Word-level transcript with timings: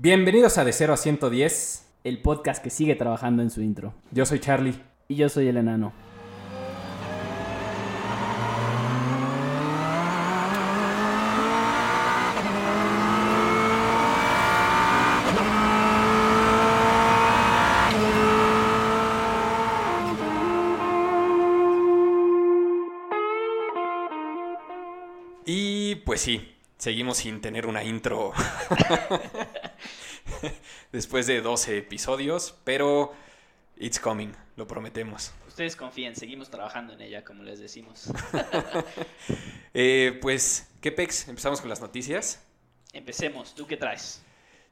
Bienvenidos 0.00 0.58
a 0.58 0.64
De 0.64 0.72
0 0.72 0.92
a 0.92 0.96
110. 0.96 1.84
El 2.04 2.22
podcast 2.22 2.62
que 2.62 2.70
sigue 2.70 2.94
trabajando 2.94 3.42
en 3.42 3.50
su 3.50 3.62
intro. 3.62 3.94
Yo 4.12 4.26
soy 4.26 4.38
Charlie. 4.38 4.80
Y 5.08 5.16
yo 5.16 5.28
soy 5.28 5.48
el 5.48 5.56
enano. 5.56 5.92
Y 25.44 25.96
pues 26.06 26.20
sí, 26.20 26.54
seguimos 26.76 27.16
sin 27.16 27.40
tener 27.40 27.66
una 27.66 27.82
intro 27.82 28.32
después 30.92 31.26
de 31.26 31.40
12 31.40 31.78
episodios, 31.78 32.54
pero 32.64 33.14
it's 33.76 33.98
coming, 33.98 34.32
lo 34.56 34.66
prometemos. 34.66 35.32
Ustedes 35.46 35.76
confíen, 35.76 36.14
seguimos 36.14 36.50
trabajando 36.50 36.92
en 36.92 37.00
ella, 37.00 37.24
como 37.24 37.42
les 37.42 37.58
decimos. 37.58 38.10
Eh, 39.74 40.18
pues, 40.22 40.66
¿qué 40.80 40.90
pex? 40.90 41.28
Empezamos 41.28 41.60
con 41.60 41.68
las 41.68 41.80
noticias. 41.80 42.42
Empecemos, 42.92 43.54
¿tú 43.54 43.66
qué 43.66 43.76
traes? 43.76 44.22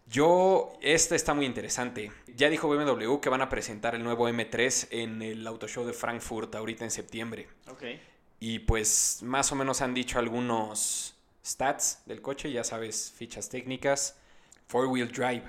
Yo, 0.08 0.72
esta 0.80 1.14
está 1.14 1.34
muy 1.34 1.46
interesante. 1.46 2.10
Ya 2.34 2.48
dijo 2.48 2.66
BMW 2.68 3.18
que 3.20 3.28
van 3.28 3.42
a 3.42 3.48
presentar 3.48 3.94
el 3.94 4.02
nuevo 4.02 4.28
M3 4.28 4.88
en 4.90 5.22
el 5.22 5.46
Auto 5.46 5.68
Show 5.68 5.84
de 5.84 5.92
Frankfurt 5.92 6.54
ahorita 6.54 6.84
en 6.84 6.90
septiembre. 6.90 7.48
Ok. 7.68 7.82
Y 8.40 8.60
pues 8.60 9.20
más 9.22 9.52
o 9.52 9.54
menos 9.54 9.80
han 9.80 9.94
dicho 9.94 10.18
algunos 10.18 11.14
stats 11.44 12.02
del 12.06 12.22
coche, 12.22 12.50
ya 12.50 12.64
sabes, 12.64 13.12
fichas 13.16 13.48
técnicas. 13.48 14.18
Four 14.66 14.86
Wheel 14.86 15.12
Drive 15.12 15.44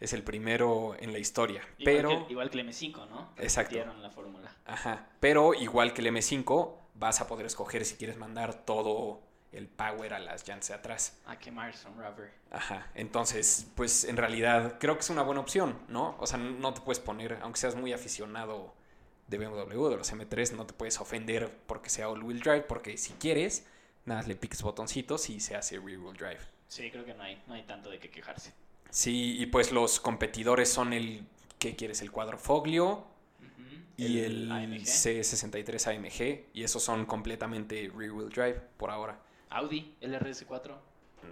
es 0.00 0.12
el 0.12 0.22
primero 0.22 0.94
en 0.98 1.12
la 1.12 1.18
historia. 1.18 1.62
Igual 1.78 1.96
pero, 1.96 2.26
que, 2.26 2.32
igual 2.32 2.50
que 2.50 2.60
el 2.60 2.68
M5, 2.68 3.08
¿no? 3.08 3.32
Exacto. 3.38 3.76
La 4.00 4.10
fórmula. 4.10 4.54
ajá, 4.66 5.08
pero 5.20 5.54
igual 5.54 5.92
que 5.94 6.02
el 6.02 6.08
M5, 6.08 6.74
vas 6.94 7.20
a 7.20 7.26
poder 7.26 7.46
escoger 7.46 7.84
si 7.84 7.96
quieres 7.96 8.16
mandar 8.16 8.64
todo 8.64 9.20
el 9.52 9.68
power 9.68 10.14
a 10.14 10.18
las 10.18 10.46
llantas 10.46 10.68
de 10.68 10.74
atrás. 10.74 11.18
A 11.26 11.38
quemar 11.38 11.74
son 11.74 11.96
rubber. 11.96 12.32
Ajá, 12.50 12.90
entonces, 12.94 13.66
pues 13.74 14.04
en 14.04 14.16
realidad 14.16 14.76
creo 14.78 14.94
que 14.94 15.00
es 15.00 15.10
una 15.10 15.22
buena 15.22 15.40
opción, 15.40 15.78
¿no? 15.88 16.16
O 16.18 16.26
sea, 16.26 16.38
no 16.38 16.74
te 16.74 16.80
puedes 16.82 17.00
poner, 17.00 17.38
aunque 17.42 17.60
seas 17.60 17.74
muy 17.74 17.92
aficionado 17.92 18.74
de 19.28 19.38
BMW, 19.38 19.88
de 19.88 19.96
los 19.96 20.12
M3, 20.12 20.52
no 20.52 20.66
te 20.66 20.74
puedes 20.74 21.00
ofender 21.00 21.50
porque 21.66 21.90
sea 21.90 22.08
all-wheel 22.08 22.40
drive, 22.40 22.62
porque 22.62 22.96
si 22.96 23.14
quieres, 23.14 23.66
nada, 24.04 24.22
le 24.22 24.36
piques 24.36 24.62
botoncitos 24.62 25.30
y 25.30 25.40
se 25.40 25.56
hace 25.56 25.78
rear-wheel 25.78 26.16
drive. 26.16 26.40
Sí, 26.68 26.90
creo 26.90 27.04
que 27.04 27.14
no 27.14 27.22
hay, 27.22 27.42
no 27.46 27.54
hay 27.54 27.62
tanto 27.62 27.90
de 27.90 27.98
qué 27.98 28.10
quejarse. 28.10 28.52
Sí, 28.90 29.36
y 29.38 29.46
pues 29.46 29.72
los 29.72 30.00
competidores 30.00 30.70
son 30.70 30.92
el, 30.92 31.26
¿qué 31.58 31.76
quieres? 31.76 32.00
El 32.02 32.10
Quadrofoglio 32.12 32.92
Ujú. 32.92 33.04
y 33.96 34.20
el, 34.20 34.50
AMG. 34.50 34.82
C63 34.82 35.96
AMG, 35.96 36.46
y 36.54 36.62
esos 36.62 36.82
son 36.82 37.04
completamente 37.06 37.90
rear-wheel 37.94 38.30
drive 38.30 38.60
por 38.76 38.90
ahora. 38.90 39.20
Audi, 39.50 39.94
el 40.00 40.14
RS4. 40.14 40.74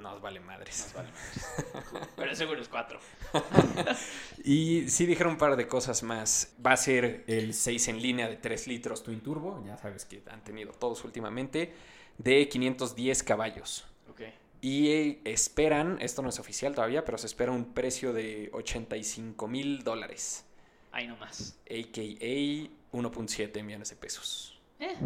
Nos 0.00 0.20
vale 0.20 0.40
madres. 0.40 0.84
Nos 0.86 0.94
vale 0.94 1.08
madres. 1.12 2.10
Pero 2.16 2.34
seguro 2.34 2.60
es 2.60 2.68
4. 2.68 2.98
Y 4.44 4.88
sí 4.88 5.06
dijeron 5.06 5.32
un 5.32 5.38
par 5.38 5.56
de 5.56 5.66
cosas 5.66 6.02
más. 6.02 6.54
Va 6.64 6.72
a 6.72 6.76
ser 6.76 7.24
el 7.26 7.54
6 7.54 7.88
en 7.88 8.02
línea 8.02 8.28
de 8.28 8.36
3 8.36 8.66
litros 8.66 9.02
Twin 9.02 9.20
Turbo, 9.20 9.62
ya 9.64 9.76
sabes 9.78 10.04
que 10.04 10.22
han 10.30 10.42
tenido 10.44 10.72
todos 10.72 11.04
últimamente, 11.04 11.72
de 12.18 12.48
510 12.48 13.22
caballos. 13.22 13.86
Ok. 14.10 14.22
Y 14.64 14.88
eh, 14.92 15.20
esperan, 15.24 15.98
esto 16.00 16.22
no 16.22 16.30
es 16.30 16.38
oficial 16.38 16.74
todavía, 16.74 17.04
pero 17.04 17.18
se 17.18 17.26
espera 17.26 17.52
un 17.52 17.74
precio 17.74 18.14
de 18.14 18.48
85 18.54 19.46
mil 19.46 19.84
dólares, 19.84 20.46
Ahí 20.90 21.06
nomás. 21.06 21.58
a.k.a. 21.66 22.96
1.7 22.96 23.62
millones 23.62 23.90
de 23.90 23.96
pesos. 23.96 24.58
Eh. 24.80 24.96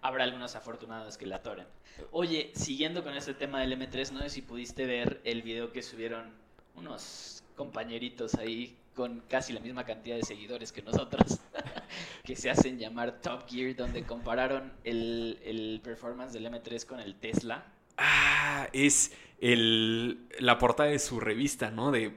Habrá 0.00 0.24
algunos 0.24 0.56
afortunados 0.56 1.16
que 1.16 1.26
la 1.26 1.36
atoren. 1.36 1.68
Oye, 2.10 2.50
siguiendo 2.56 3.04
con 3.04 3.14
este 3.14 3.34
tema 3.34 3.60
del 3.60 3.78
M3, 3.78 4.10
no 4.10 4.18
sé 4.22 4.30
si 4.30 4.42
pudiste 4.42 4.84
ver 4.84 5.20
el 5.22 5.42
video 5.42 5.70
que 5.70 5.80
subieron 5.80 6.32
unos 6.74 7.44
compañeritos 7.54 8.34
ahí 8.34 8.76
con 8.96 9.20
casi 9.28 9.52
la 9.52 9.60
misma 9.60 9.84
cantidad 9.84 10.16
de 10.16 10.24
seguidores 10.24 10.72
que 10.72 10.82
nosotros, 10.82 11.38
que 12.24 12.34
se 12.34 12.50
hacen 12.50 12.80
llamar 12.80 13.20
Top 13.20 13.48
Gear, 13.48 13.76
donde 13.76 14.02
compararon 14.02 14.72
el, 14.82 15.38
el 15.44 15.80
performance 15.84 16.32
del 16.32 16.46
M3 16.46 16.84
con 16.84 16.98
el 16.98 17.14
Tesla. 17.14 17.64
Ah, 17.96 18.68
es 18.72 19.12
el, 19.40 20.26
la 20.38 20.58
portada 20.58 20.88
de 20.90 20.98
su 20.98 21.20
revista, 21.20 21.70
¿no? 21.70 21.90
De 21.90 22.12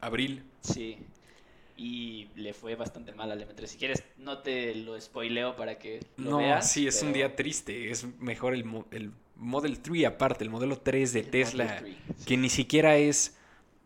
abril. 0.00 0.44
Sí. 0.60 0.98
Y 1.76 2.28
le 2.36 2.52
fue 2.54 2.74
bastante 2.76 3.12
mal 3.12 3.32
al 3.32 3.40
M3. 3.48 3.66
Si 3.66 3.78
quieres, 3.78 4.04
no 4.18 4.38
te 4.38 4.74
lo 4.74 5.00
spoileo 5.00 5.56
para 5.56 5.78
que 5.78 6.00
lo 6.16 6.30
no, 6.32 6.36
veas. 6.38 6.70
sí, 6.70 6.86
es 6.86 7.02
un 7.02 7.12
día 7.12 7.34
triste. 7.34 7.90
Es 7.90 8.06
mejor 8.20 8.54
el, 8.54 8.64
el 8.90 9.12
Model 9.36 9.80
3 9.80 10.04
aparte, 10.06 10.44
el 10.44 10.50
modelo 10.50 10.78
3 10.78 11.12
de 11.12 11.20
el 11.20 11.30
Tesla. 11.30 11.64
Model 11.80 11.96
3, 12.06 12.16
sí. 12.18 12.24
que 12.26 12.36
ni 12.36 12.48
siquiera 12.50 12.96
es. 12.96 13.36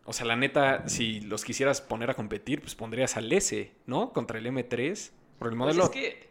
O 0.05 0.13
sea, 0.13 0.25
la 0.25 0.35
neta, 0.35 0.87
si 0.87 1.19
los 1.21 1.43
quisieras 1.43 1.81
poner 1.81 2.09
a 2.09 2.13
competir, 2.13 2.61
pues 2.61 2.75
pondrías 2.75 3.17
al 3.17 3.31
S, 3.33 3.71
¿no? 3.87 4.13
Contra 4.13 4.37
el 4.37 4.45
M3. 4.45 5.11
Por 5.39 5.47
el 5.51 5.57
Pues 5.57 5.75
modelo. 5.75 5.83
es 5.85 5.89
que, 5.89 6.26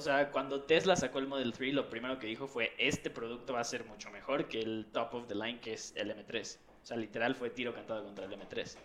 o 0.00 0.02
sea, 0.02 0.30
cuando 0.30 0.62
Tesla 0.62 0.96
sacó 0.96 1.18
el 1.18 1.26
Model 1.26 1.52
3, 1.52 1.74
lo 1.74 1.88
primero 1.90 2.18
que 2.18 2.26
dijo 2.26 2.46
fue, 2.48 2.72
este 2.78 3.10
producto 3.10 3.52
va 3.52 3.60
a 3.60 3.64
ser 3.64 3.84
mucho 3.84 4.10
mejor 4.10 4.48
que 4.48 4.60
el 4.60 4.86
top 4.92 5.14
of 5.14 5.26
the 5.28 5.34
line, 5.34 5.60
que 5.60 5.74
es 5.74 5.92
el 5.96 6.10
M3. 6.10 6.56
O 6.82 6.86
sea, 6.86 6.96
literal 6.96 7.34
fue 7.34 7.50
tiro 7.50 7.74
cantado 7.74 8.02
contra 8.04 8.24
el 8.24 8.32
M3. 8.32 8.76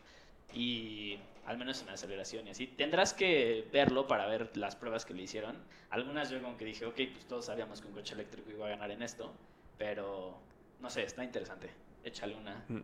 Y 0.53 1.17
al 1.45 1.57
menos 1.57 1.81
en 1.81 1.89
aceleración 1.89 2.47
y 2.47 2.51
así. 2.51 2.67
Tendrás 2.67 3.13
que 3.13 3.67
verlo 3.71 4.07
para 4.07 4.27
ver 4.27 4.55
las 4.57 4.75
pruebas 4.75 5.05
que 5.05 5.13
le 5.13 5.23
hicieron. 5.23 5.57
Algunas 5.89 6.29
yo 6.29 6.41
como 6.41 6.57
que 6.57 6.65
dije, 6.65 6.85
ok, 6.85 6.95
pues 7.13 7.25
todos 7.27 7.45
sabíamos 7.45 7.81
que 7.81 7.87
un 7.87 7.93
coche 7.93 8.13
eléctrico 8.13 8.51
iba 8.51 8.67
a 8.67 8.69
ganar 8.69 8.91
en 8.91 9.01
esto. 9.01 9.33
Pero, 9.77 10.37
no 10.79 10.89
sé, 10.89 11.03
está 11.03 11.23
interesante. 11.23 11.69
Échale 12.03 12.35
una, 12.35 12.63
Mm. 12.67 12.81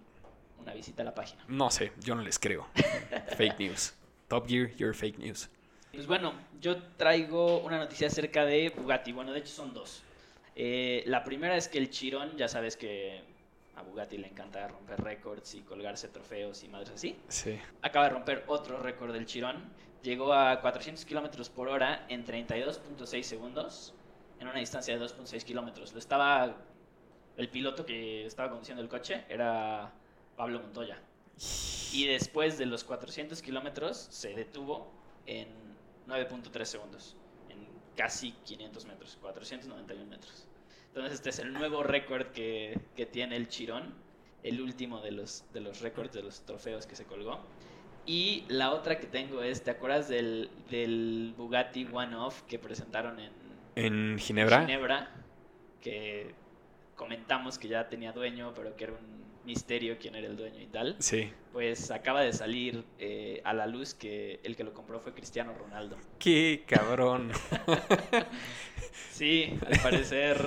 una 0.59 0.73
visita 0.73 1.01
a 1.01 1.05
la 1.05 1.13
página. 1.15 1.43
No 1.47 1.69
sé, 1.69 1.91
yo 1.99 2.15
no 2.15 2.21
les 2.21 2.39
creo. 2.39 2.67
fake 3.37 3.59
news. 3.59 3.93
Top 4.27 4.47
Gear, 4.47 4.69
you're 4.77 4.93
fake 4.93 5.17
news. 5.19 5.49
Pues 5.93 6.07
bueno, 6.07 6.33
yo 6.61 6.81
traigo 6.97 7.59
una 7.59 7.77
noticia 7.77 8.07
acerca 8.07 8.45
de 8.45 8.69
Bugatti. 8.69 9.11
Bueno, 9.11 9.33
de 9.33 9.39
hecho 9.39 9.53
son 9.53 9.73
dos. 9.73 10.03
Eh, 10.55 11.03
la 11.05 11.23
primera 11.23 11.57
es 11.57 11.67
que 11.67 11.77
el 11.77 11.89
Chirón, 11.89 12.37
ya 12.37 12.47
sabes 12.47 12.77
que 12.77 13.21
a 13.75 13.81
Bugatti 13.81 14.17
le 14.17 14.27
encanta 14.27 14.67
romper 14.67 15.01
récords 15.01 15.55
y 15.55 15.61
colgarse 15.61 16.07
trofeos 16.07 16.63
y 16.63 16.69
madres 16.69 16.91
así. 16.91 17.17
Sí. 17.27 17.59
Acaba 17.81 18.05
de 18.05 18.11
romper 18.11 18.43
otro 18.47 18.77
récord 18.79 19.11
del 19.11 19.25
Chirón. 19.25 19.63
Llegó 20.01 20.33
a 20.33 20.61
400 20.61 21.03
kilómetros 21.05 21.49
por 21.49 21.67
hora 21.67 22.05
en 22.09 22.25
32.6 22.25 23.23
segundos 23.23 23.93
en 24.39 24.47
una 24.47 24.59
distancia 24.59 24.97
de 24.97 25.05
2.6 25.05 25.43
kilómetros. 25.43 25.93
Lo 25.93 25.99
estaba. 25.99 26.55
El 27.37 27.49
piloto 27.49 27.85
que 27.85 28.25
estaba 28.25 28.49
conduciendo 28.49 28.83
el 28.83 28.89
coche 28.89 29.23
era 29.29 29.91
Pablo 30.35 30.59
Montoya. 30.59 30.97
Y 31.93 32.07
después 32.07 32.57
de 32.57 32.65
los 32.65 32.83
400 32.83 33.41
kilómetros 33.41 34.07
se 34.09 34.33
detuvo 34.33 34.91
en 35.25 35.47
9.3 36.11 36.65
segundos, 36.65 37.15
en 37.49 37.67
casi 37.95 38.33
500 38.43 38.85
metros, 38.85 39.17
491 39.21 40.05
metros. 40.05 40.47
Entonces 40.87 41.13
este 41.13 41.29
es 41.29 41.39
el 41.39 41.53
nuevo 41.53 41.83
récord 41.83 42.27
que, 42.27 42.79
que 42.95 43.05
tiene 43.05 43.37
el 43.37 43.47
Chirón, 43.47 43.93
el 44.43 44.59
último 44.59 44.99
de 45.01 45.11
los, 45.11 45.45
de 45.53 45.61
los 45.61 45.81
récords, 45.81 46.11
de 46.13 46.23
los 46.23 46.41
trofeos 46.45 46.85
que 46.85 46.95
se 46.95 47.05
colgó. 47.05 47.39
Y 48.05 48.43
la 48.47 48.71
otra 48.71 48.99
que 48.99 49.07
tengo 49.07 49.41
es, 49.43 49.63
¿te 49.63 49.71
acuerdas 49.71 50.09
del, 50.09 50.49
del 50.69 51.33
Bugatti 51.37 51.87
One 51.91 52.15
Off 52.15 52.41
que 52.43 52.57
presentaron 52.59 53.19
en 53.19 53.31
En 53.75 54.19
Ginebra. 54.19 54.61
Ginebra? 54.61 55.11
Que 55.79 56.33
comentamos 56.95 57.57
que 57.57 57.67
ya 57.67 57.87
tenía 57.87 58.11
dueño, 58.11 58.53
pero 58.55 58.75
que 58.75 58.85
era 58.85 58.93
un 58.93 59.20
misterio 59.45 59.97
quién 59.99 60.15
era 60.15 60.27
el 60.27 60.35
dueño 60.37 60.61
y 60.61 60.67
tal. 60.67 60.95
Sí. 60.99 61.31
Pues 61.53 61.91
acaba 61.91 62.21
de 62.21 62.33
salir 62.33 62.83
eh, 62.99 63.41
a 63.43 63.53
la 63.53 63.67
luz 63.67 63.93
que 63.93 64.39
el 64.43 64.55
que 64.55 64.63
lo 64.63 64.73
compró 64.73 64.99
fue 64.99 65.13
Cristiano 65.13 65.53
Ronaldo. 65.57 65.97
Qué 66.19 66.63
cabrón. 66.67 67.31
Sí, 69.11 69.57
al 69.65 69.79
parecer 69.79 70.37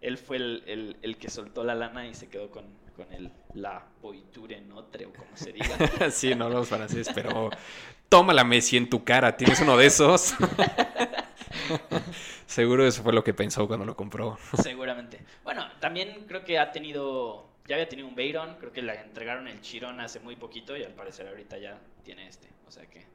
él 0.00 0.18
fue 0.18 0.36
el, 0.38 0.62
el- 0.66 0.96
el 1.02 1.16
que 1.16 1.30
soltó 1.30 1.62
la 1.64 1.74
lana 1.74 2.06
y 2.06 2.14
se 2.14 2.28
quedó 2.28 2.50
con, 2.50 2.64
con 2.96 3.12
el, 3.12 3.30
la 3.54 3.84
poiture 4.02 4.60
notre 4.60 5.06
o 5.06 5.12
como 5.12 5.36
se 5.36 5.52
diga. 5.52 5.76
sí, 6.10 6.34
no 6.34 6.48
los 6.48 6.68
franceses, 6.68 7.10
pero 7.14 7.50
toma 8.08 8.32
la 8.34 8.44
Messi 8.44 8.76
en 8.76 8.90
tu 8.90 9.04
cara. 9.04 9.36
¿Tienes 9.36 9.60
uno 9.60 9.76
de 9.76 9.86
esos? 9.86 10.34
Seguro 12.46 12.86
eso 12.86 13.02
fue 13.02 13.12
lo 13.12 13.22
que 13.22 13.34
pensó 13.34 13.66
cuando 13.66 13.84
lo 13.86 13.96
compró. 13.96 14.38
Seguramente. 14.62 15.20
Bueno, 15.44 15.66
también 15.80 16.24
creo 16.26 16.44
que 16.44 16.58
ha 16.58 16.72
tenido, 16.72 17.46
ya 17.68 17.76
había 17.76 17.88
tenido 17.88 18.08
un 18.08 18.14
Veyron, 18.14 18.56
creo 18.56 18.72
que 18.72 18.82
le 18.82 18.98
entregaron 19.00 19.46
el 19.46 19.60
Chirón 19.60 20.00
hace 20.00 20.18
muy 20.20 20.36
poquito 20.36 20.76
y 20.76 20.82
al 20.82 20.94
parecer 20.94 21.28
ahorita 21.28 21.58
ya 21.58 21.78
tiene 22.02 22.26
este. 22.26 22.48
O 22.66 22.70
sea 22.70 22.86
que 22.86 23.06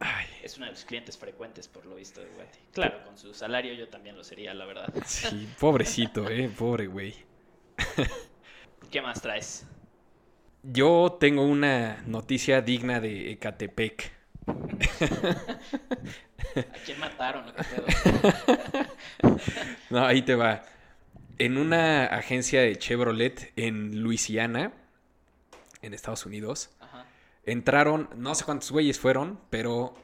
Ay, 0.00 0.26
es 0.44 0.56
uno 0.56 0.66
de 0.66 0.72
los 0.72 0.84
clientes 0.84 1.18
frecuentes 1.18 1.66
por 1.66 1.84
lo 1.84 1.96
visto 1.96 2.20
de 2.20 2.28
Bugatti. 2.28 2.58
Claro, 2.72 3.02
con 3.04 3.18
su 3.18 3.34
salario 3.34 3.74
yo 3.74 3.88
también 3.88 4.16
lo 4.16 4.22
sería, 4.22 4.54
la 4.54 4.64
verdad. 4.64 4.92
sí, 5.04 5.48
pobrecito, 5.58 6.28
eh, 6.28 6.48
pobre 6.56 6.86
güey. 6.86 7.14
¿Qué 8.92 9.02
más 9.02 9.20
traes? 9.20 9.66
yo 10.62 11.16
tengo 11.18 11.44
una 11.44 12.02
noticia 12.06 12.60
digna 12.60 13.00
de 13.00 13.32
Ecatepec. 13.32 14.12
¿A 16.56 16.78
quién 16.84 16.98
mataron? 16.98 17.44
No, 19.90 20.04
ahí 20.04 20.20
te 20.22 20.34
va. 20.34 20.62
En 21.38 21.56
una 21.56 22.06
agencia 22.06 22.62
de 22.62 22.76
Chevrolet 22.76 23.52
en 23.54 24.02
Luisiana, 24.02 24.72
en 25.82 25.94
Estados 25.94 26.26
Unidos, 26.26 26.70
Ajá. 26.80 27.06
entraron, 27.44 28.10
no 28.16 28.34
sé 28.34 28.44
cuántos 28.44 28.72
güeyes 28.72 28.98
fueron, 28.98 29.38
pero 29.48 29.94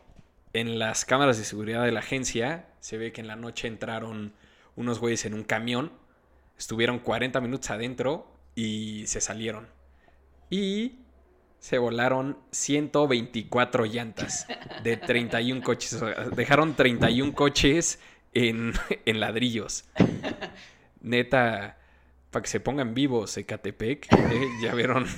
en 0.52 0.78
las 0.78 1.04
cámaras 1.04 1.36
de 1.36 1.44
seguridad 1.44 1.84
de 1.84 1.90
la 1.90 2.00
agencia 2.00 2.68
se 2.78 2.98
ve 2.98 3.12
que 3.12 3.20
en 3.20 3.26
la 3.26 3.34
noche 3.34 3.66
entraron 3.66 4.32
unos 4.76 5.00
güeyes 5.00 5.24
en 5.24 5.34
un 5.34 5.42
camión, 5.42 5.90
estuvieron 6.56 7.00
40 7.00 7.40
minutos 7.40 7.68
adentro 7.70 8.28
y 8.54 9.04
se 9.08 9.20
salieron. 9.20 9.66
Y 10.50 11.00
se 11.58 11.78
volaron 11.78 12.38
124 12.52 13.86
llantas 13.86 14.46
de 14.84 14.96
31 14.96 15.62
coches. 15.62 15.98
Dejaron 16.36 16.74
31 16.74 17.34
coches 17.34 17.98
en, 18.34 18.72
en 19.04 19.18
ladrillos. 19.18 19.86
Neta, 21.04 21.78
para 22.30 22.42
que 22.42 22.48
se 22.48 22.60
pongan 22.60 22.94
vivos, 22.94 23.36
Ecatepec. 23.36 24.06
¿eh? 24.12 24.48
Ya 24.62 24.74
vieron. 24.74 25.06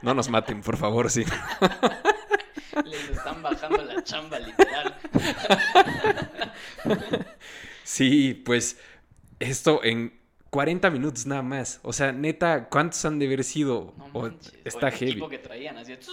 No 0.00 0.14
nos 0.14 0.30
maten, 0.30 0.62
por 0.62 0.78
favor, 0.78 1.10
sí. 1.10 1.22
Les 2.86 3.10
están 3.10 3.42
bajando 3.42 3.84
la 3.84 4.02
chamba, 4.02 4.38
literal. 4.38 4.96
Sí, 7.84 8.34
pues 8.44 8.78
esto 9.38 9.82
en 9.84 10.18
40 10.50 10.90
minutos 10.90 11.26
nada 11.26 11.42
más. 11.42 11.80
O 11.82 11.92
sea, 11.92 12.12
neta, 12.12 12.68
¿cuántos 12.68 13.04
han 13.04 13.18
de 13.18 13.26
haber 13.26 13.44
sido? 13.44 13.94
No 13.98 14.06
O- 14.20 14.30
está 14.64 14.86
O 14.86 14.88
el 14.88 14.94
heavy. 14.94 15.10
equipo 15.12 15.28
que 15.28 15.38
traían, 15.38 15.76
así 15.76 15.92
de, 15.92 15.98
"Tss, 15.98 16.10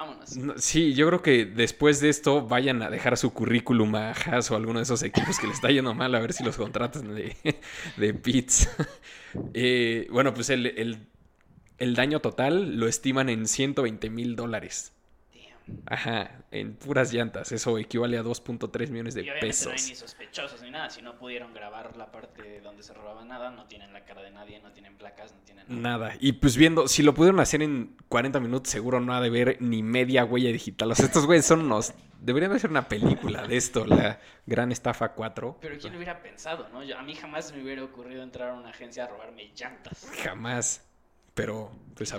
Vámonos. 0.00 0.34
No, 0.36 0.54
Sí, 0.56 0.94
yo 0.94 1.06
creo 1.08 1.20
que 1.22 1.44
después 1.44 2.00
de 2.00 2.08
esto 2.08 2.46
vayan 2.46 2.80
a 2.82 2.88
dejar 2.88 3.18
su 3.18 3.34
currículum 3.34 3.94
a 3.96 4.12
Haas 4.12 4.50
o 4.50 4.56
alguno 4.56 4.78
de 4.78 4.84
esos 4.84 5.02
equipos 5.02 5.38
que 5.38 5.46
le 5.46 5.52
está 5.52 5.68
yendo 5.70 5.94
mal 5.94 6.14
a 6.14 6.20
ver 6.20 6.32
si 6.32 6.42
los 6.42 6.56
contratan 6.56 7.14
de, 7.14 7.36
de 7.96 8.14
pits. 8.14 8.68
Eh, 9.54 10.08
bueno, 10.10 10.34
pues 10.34 10.50
el, 10.50 10.66
el- 10.66 11.06
el 11.78 11.94
daño 11.94 12.18
total 12.20 12.76
lo 12.78 12.88
estiman 12.88 13.28
en 13.28 13.46
120 13.46 14.10
mil 14.10 14.34
dólares. 14.36 14.92
Ajá, 15.86 16.44
en 16.50 16.74
puras 16.74 17.12
llantas. 17.12 17.52
Eso 17.52 17.78
equivale 17.78 18.18
a 18.18 18.22
2.3 18.22 18.90
millones 18.90 19.14
de 19.14 19.22
Y 19.22 19.30
obviamente 19.30 19.56
no 19.64 19.70
hay 19.70 19.76
ni 19.76 19.82
pesos. 19.90 19.98
sospechosos 19.98 20.62
ni 20.62 20.70
nada. 20.70 20.90
Si 20.90 21.02
no 21.02 21.16
pudieron 21.16 21.52
grabar 21.54 21.96
la 21.96 22.10
parte 22.10 22.60
donde 22.60 22.82
se 22.82 22.94
robaba 22.94 23.24
nada, 23.24 23.50
no 23.50 23.66
tienen 23.66 23.92
la 23.92 24.04
cara 24.04 24.22
de 24.22 24.30
nadie, 24.30 24.60
no 24.60 24.72
tienen 24.72 24.96
placas, 24.96 25.32
no 25.32 25.40
tienen 25.40 25.66
nada. 25.68 25.80
Nada. 25.98 26.14
Y 26.20 26.32
pues 26.32 26.56
viendo, 26.56 26.88
si 26.88 27.02
lo 27.02 27.14
pudieron 27.14 27.40
hacer 27.40 27.62
en 27.62 27.96
40 28.08 28.40
minutos, 28.40 28.70
seguro 28.70 29.00
no 29.00 29.14
ha 29.14 29.20
de 29.20 29.30
ver 29.30 29.56
ni 29.60 29.82
media 29.82 30.24
huella 30.24 30.50
digital. 30.52 30.90
O 30.90 30.94
sea, 30.94 31.06
estos 31.06 31.26
güeyes 31.26 31.46
son 31.46 31.60
unos... 31.60 31.92
Deberían 32.20 32.50
de 32.50 32.58
hacer 32.58 32.68
una 32.70 32.86
película 32.86 33.46
de 33.46 33.56
esto, 33.56 33.86
la 33.86 34.20
Gran 34.44 34.72
Estafa 34.72 35.14
4. 35.14 35.56
Pero 35.60 35.78
¿quién 35.78 35.94
hubiera 35.96 36.20
pensado, 36.20 36.68
no? 36.68 36.84
Yo- 36.84 36.98
a 36.98 37.02
mí 37.02 37.14
jamás 37.14 37.50
me 37.54 37.62
hubiera 37.62 37.82
ocurrido 37.82 38.22
entrar 38.22 38.50
a 38.50 38.54
una 38.54 38.68
agencia 38.68 39.04
a 39.04 39.08
robarme 39.08 39.50
llantas. 39.56 40.06
Jamás. 40.22 40.86
Pero, 41.40 41.70
pues. 41.94 42.12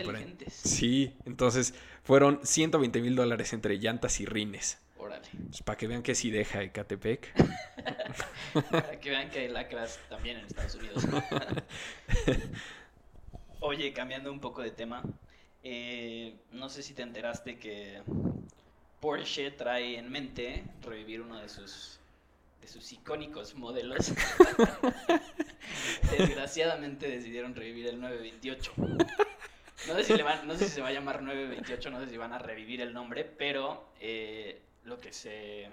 Sí, 0.48 1.16
entonces 1.26 1.76
fueron 2.04 2.40
120 2.44 3.02
mil 3.02 3.16
dólares 3.16 3.54
entre 3.54 3.78
llantas 3.78 4.20
y 4.20 4.26
rines. 4.26 4.80
Órale. 4.98 5.28
Pues 5.48 5.62
para 5.62 5.78
que 5.78 5.88
vean 5.88 6.02
que 6.02 6.16
sí 6.16 6.32
deja 6.32 6.64
Ecatepec. 6.64 7.32
Para 8.72 9.00
que 9.00 9.10
vean 9.10 9.30
que 9.30 9.40
hay 9.40 9.48
lacras 9.48 10.00
también 10.10 10.38
en 10.38 10.46
Estados 10.46 10.76
Unidos. 10.76 11.08
Oye, 13.60 13.94
cambiando 13.94 14.32
un 14.32 14.40
poco 14.40 14.62
de 14.62 14.72
tema, 14.72 15.04
eh, 15.64 16.36
no 16.52 16.70
sé 16.70 16.84
si 16.84 16.94
te 16.94 17.04
enteraste 17.04 17.58
que 17.58 18.02
Porsche 19.00 19.52
trae 19.52 19.98
en 19.98 20.12
mente 20.12 20.64
revivir 20.82 21.22
uno 21.22 21.40
de 21.40 21.48
sus 21.48 22.01
de 22.62 22.68
sus 22.68 22.92
icónicos 22.92 23.56
modelos. 23.56 24.14
Desgraciadamente 26.18 27.08
decidieron 27.10 27.56
revivir 27.56 27.88
el 27.88 28.00
928. 28.00 28.74
No 29.88 29.96
sé, 29.96 30.04
si 30.04 30.14
le 30.14 30.24
van- 30.24 30.46
no 30.48 30.56
sé 30.56 30.66
si 30.66 30.76
se 30.76 30.82
va 30.82 30.90
a 30.90 30.92
llamar 30.92 31.22
928, 31.24 31.90
no 31.90 32.00
sé 32.00 32.10
si 32.10 32.18
van 32.18 32.34
a 32.34 32.38
revivir 32.40 32.82
el 32.82 32.94
nombre, 32.94 33.24
pero 33.26 33.90
eh, 34.00 34.62
lo 34.84 35.00
que 35.00 35.12
se 35.12 35.70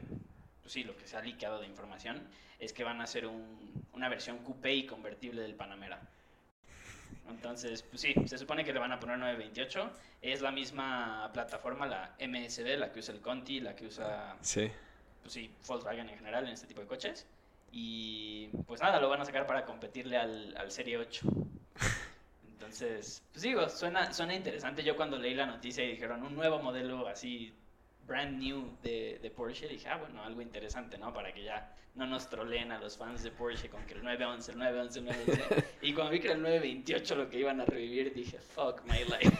pues 0.62 0.73
sí, 0.73 0.85
lo 0.85 0.96
que 0.96 1.06
se 1.06 1.17
ha 1.17 1.23
liqueado 1.23 1.61
de 1.61 1.67
información 1.67 2.23
es 2.58 2.73
que 2.73 2.85
van 2.85 3.00
a 3.00 3.05
hacer 3.05 3.26
un- 3.26 3.84
una 3.93 4.08
versión 4.08 4.38
coupé 4.38 4.75
y 4.75 4.87
convertible 4.87 5.43
del 5.43 5.55
Panamera. 5.55 6.00
Entonces, 7.29 7.82
pues 7.82 8.00
sí, 8.00 8.14
se 8.26 8.38
supone 8.38 8.64
que 8.64 8.73
le 8.73 8.79
van 8.79 8.93
a 8.93 8.99
poner 9.00 9.19
928. 9.19 9.91
Es 10.23 10.41
la 10.41 10.50
misma 10.50 11.31
plataforma, 11.32 11.87
la 11.87 12.14
MSD, 12.19 12.76
la 12.79 12.91
que 12.91 13.00
usa 13.00 13.14
el 13.14 13.20
Conti, 13.20 13.61
la 13.61 13.76
que 13.76 13.87
usa, 13.87 14.37
Sí. 14.41 14.70
Pues 15.28 15.34
sí, 15.34 15.50
Volkswagen 15.66 16.08
en 16.08 16.16
general 16.16 16.46
en 16.46 16.54
este 16.54 16.66
tipo 16.66 16.80
de 16.80 16.86
coches. 16.86 17.26
Y 17.70 18.48
pues 18.66 18.80
nada, 18.80 18.98
lo 18.98 19.10
van 19.10 19.20
a 19.20 19.26
sacar 19.26 19.46
para 19.46 19.66
competirle 19.66 20.16
al, 20.16 20.56
al 20.56 20.70
Serie 20.70 20.96
8. 20.96 21.20
Entonces, 22.52 23.22
pues 23.30 23.42
digo, 23.42 23.69
suena, 23.69 24.10
suena 24.14 24.34
interesante. 24.34 24.82
Yo 24.82 24.96
cuando 24.96 25.19
leí 25.19 25.34
la 25.34 25.44
noticia 25.44 25.84
y 25.84 25.88
dijeron 25.88 26.22
un 26.22 26.34
nuevo 26.34 26.60
modelo 26.60 27.06
así, 27.06 27.52
brand 28.06 28.38
new 28.38 28.78
de, 28.82 29.19
de 29.20 29.30
Porsche, 29.30 29.69
dije, 29.69 29.86
ah, 29.90 29.98
bueno, 29.98 30.22
algo 30.25 30.40
interesante, 30.40 30.96
¿no? 30.96 31.12
Para 31.12 31.31
que 31.34 31.44
ya 31.44 31.76
no 31.94 32.06
nos 32.06 32.31
troleen 32.31 32.72
a 32.72 32.81
los 32.81 32.96
fans 32.96 33.22
de 33.22 33.31
Porsche 33.31 33.69
con 33.69 33.84
que 33.84 33.92
el 33.92 34.02
911, 34.02 34.52
el 34.52 34.58
911, 34.58 34.98
el 34.98 35.04
911. 35.04 35.64
y 35.82 35.92
cuando 35.92 36.12
vi 36.12 36.20
que 36.20 36.28
era 36.28 36.36
el 36.36 36.42
928 36.42 37.16
lo 37.16 37.28
que 37.28 37.38
iban 37.38 37.60
a 37.60 37.66
revivir, 37.66 38.14
dije, 38.14 38.38
fuck 38.38 38.82
my 38.86 39.00
life. 39.00 39.38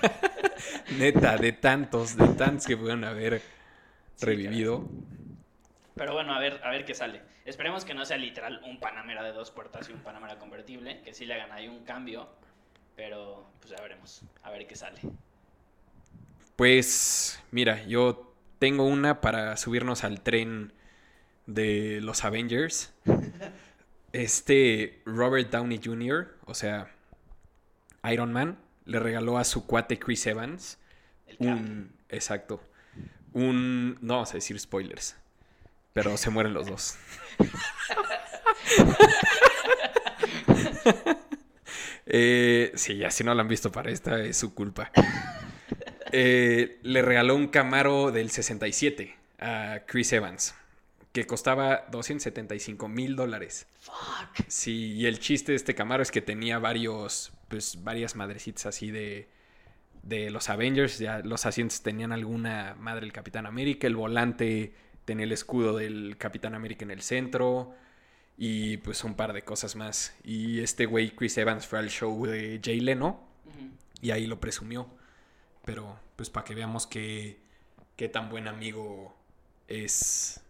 Neta, 0.99 1.39
de 1.39 1.53
tantos, 1.53 2.15
de 2.15 2.29
tantos 2.35 2.67
que 2.67 2.77
pudieron 2.77 3.05
haber 3.05 3.41
Sí, 4.19 4.27
revivido. 4.27 4.85
Pero 5.99 6.13
bueno, 6.13 6.33
a 6.33 6.39
ver, 6.39 6.61
a 6.63 6.71
ver 6.71 6.85
qué 6.85 6.95
sale. 6.95 7.21
Esperemos 7.45 7.85
que 7.85 7.93
no 7.93 8.05
sea 8.05 8.17
literal 8.17 8.63
un 8.65 8.79
Panamera 8.79 9.23
de 9.23 9.33
dos 9.33 9.51
puertas 9.51 9.89
y 9.89 9.93
un 9.93 10.01
Panamera 10.01 10.39
convertible, 10.39 11.03
que 11.03 11.13
sí 11.13 11.27
le 11.27 11.35
hagan 11.35 11.51
ahí 11.53 11.67
un 11.67 11.85
cambio, 11.85 12.29
pero 12.95 13.51
pues 13.61 13.71
ya 13.71 13.83
veremos, 13.83 14.23
a 14.43 14.51
ver 14.51 14.67
qué 14.67 14.77
sale. 14.77 15.01
Pues, 16.57 17.43
mira, 17.51 17.85
yo 17.85 18.33
tengo 18.59 18.85
una 18.85 19.21
para 19.21 19.57
subirnos 19.57 20.05
al 20.05 20.21
tren 20.21 20.73
de 21.47 22.01
los 22.01 22.25
Avengers. 22.25 22.95
Este 24.11 25.03
Robert 25.05 25.51
Downey 25.51 25.81
Jr., 25.85 26.35
o 26.47 26.55
sea, 26.55 26.91
Iron 28.11 28.33
Man, 28.33 28.59
le 28.87 28.99
regaló 28.99 29.37
a 29.37 29.45
su 29.45 29.67
cuate 29.67 29.99
Chris 29.99 30.27
Evans 30.27 30.79
El 31.27 31.37
un... 31.41 31.93
Exacto. 32.09 32.63
Un... 33.35 33.99
No 34.01 34.15
vamos 34.15 34.31
a 34.31 34.35
decir 34.35 34.59
spoilers. 34.59 35.15
Pero 35.99 36.17
se 36.17 36.31
mueren 36.31 36.55
los 36.55 36.69
dos. 36.69 36.97
Eh, 42.11 42.73
sí, 42.75 42.97
ya 42.97 43.11
si 43.11 43.23
no 43.23 43.35
lo 43.35 43.43
han 43.43 43.49
visto 43.49 43.71
para 43.71 43.91
esta 43.91 44.19
es 44.23 44.39
su 44.39 44.55
culpa. 44.55 44.91
Eh, 46.11 46.79
le 46.83 47.03
regaló 47.03 47.35
un 47.35 47.49
Camaro 47.49 48.13
del 48.13 48.31
67 48.31 49.15
a 49.41 49.81
Chris 49.87 50.15
Evans, 50.15 50.55
que 51.13 51.27
costaba 51.27 51.85
275 51.91 52.89
mil 52.89 53.15
dólares. 53.15 53.67
Fuck. 53.81 54.47
Sí, 54.47 54.95
y 54.95 55.05
el 55.05 55.19
chiste 55.19 55.53
de 55.53 55.57
este 55.57 55.75
Camaro 55.75 56.03
es 56.03 56.11
que 56.11 56.23
tenía 56.23 56.59
varios, 56.59 57.33
pues 57.49 57.85
varias 57.85 58.17
madrecitas 58.17 58.65
así 58.65 58.91
de, 58.91 59.29
de 60.03 60.31
los 60.31 60.49
Avengers. 60.49 60.99
Ya 60.99 61.19
los 61.19 61.45
asientos 61.45 61.83
tenían 61.83 62.13
alguna 62.13 62.75
madre 62.79 63.01
del 63.01 63.13
Capitán 63.13 63.45
América, 63.45 63.87
el 63.87 63.97
volante 63.97 64.73
tenía 65.09 65.25
el 65.25 65.33
escudo 65.33 65.79
del 65.79 66.19
Capitán 66.19 66.55
América 66.55 66.85
en 66.85 66.91
el 66.91 67.01
centro 67.01 67.75
y 68.37 68.77
pues 68.77 69.05
un 69.05 69.15
par 69.15 69.33
de 69.33 69.41
cosas 69.41 69.75
más. 69.75 70.15
Y 70.23 70.61
este 70.61 70.85
güey, 70.85 71.13
Chris 71.13 71.39
Evans, 71.39 71.67
fue 71.67 71.79
al 71.79 71.89
show 71.89 72.27
de 72.27 72.61
Jay 72.63 72.79
Leno 72.81 73.19
y 74.03 74.11
ahí 74.11 74.27
lo 74.27 74.39
presumió. 74.39 74.87
Pero 75.65 75.99
pues 76.15 76.29
para 76.29 76.45
que 76.45 76.55
veamos 76.55 76.87
qué, 76.87 77.41
qué 77.97 78.11
tan 78.11 78.29
buen 78.29 78.49
amigo 78.49 79.17
es 79.67 80.43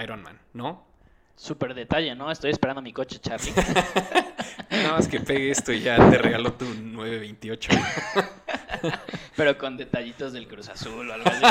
Iron 0.00 0.22
Man, 0.22 0.38
¿no? 0.52 0.86
Súper 1.34 1.74
detalle, 1.74 2.14
¿no? 2.14 2.30
Estoy 2.30 2.52
esperando 2.52 2.80
mi 2.80 2.92
coche, 2.92 3.18
Charlie. 3.18 3.52
Nada 4.70 4.92
más 4.92 5.08
que 5.08 5.18
pegue 5.18 5.50
esto 5.50 5.72
y 5.72 5.80
ya 5.80 5.96
te 6.10 6.16
regaló 6.16 6.52
tu 6.52 6.66
928. 6.66 7.70
Pero 9.36 9.58
con 9.58 9.76
detallitos 9.76 10.32
del 10.32 10.46
Cruz 10.46 10.68
Azul 10.68 11.10
o 11.10 11.14
algo 11.14 11.28
así. 11.28 11.42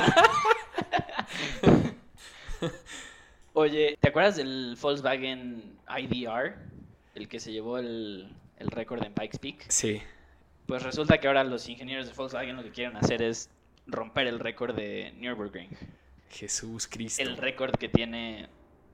Oye, 3.54 3.98
¿te 4.00 4.10
acuerdas 4.10 4.38
del 4.38 4.78
Volkswagen 4.82 5.78
IDR? 5.88 6.56
El 7.16 7.28
que 7.28 7.40
se 7.40 7.52
llevó 7.52 7.78
el, 7.78 8.34
el 8.58 8.68
récord 8.68 9.04
en 9.04 9.14
Pikes 9.14 9.38
Peak. 9.40 9.66
Sí, 9.70 10.02
Pues 10.66 10.82
resulta 10.84 11.20
que 11.20 11.28
ahora 11.28 11.44
los 11.44 11.70
ingenieros 11.70 12.08
de 12.08 12.14
Volkswagen 12.14 12.56
lo 12.56 12.64
que 12.64 12.72
quieren 12.72 12.98
hacer 12.98 13.22
es 13.22 13.50
romper 13.86 14.28
el 14.28 14.40
récord 14.40 14.76
de 14.76 15.14
Nürburgring. 15.18 15.70
Jesús 16.30 16.88
Cristo. 16.88 17.22
El 17.22 17.38
récord 17.38 17.76
que 17.76 17.90
tiene 17.90 18.48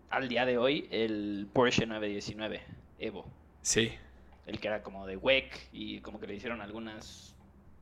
al 0.10 0.28
día 0.28 0.46
de 0.46 0.58
hoy 0.58 0.88
el 0.92 1.48
Porsche 1.54 1.86
919 1.86 2.62
Evo. 3.00 3.26
Sí, 3.62 3.92
El 4.46 4.60
que 4.60 4.68
era 4.68 4.84
como 4.84 5.06
de 5.06 5.16
WEC 5.16 5.70
y 5.72 6.02
como 6.02 6.20
que 6.20 6.28
le 6.28 6.36
hicieron 6.36 6.60
algunas 6.62 7.36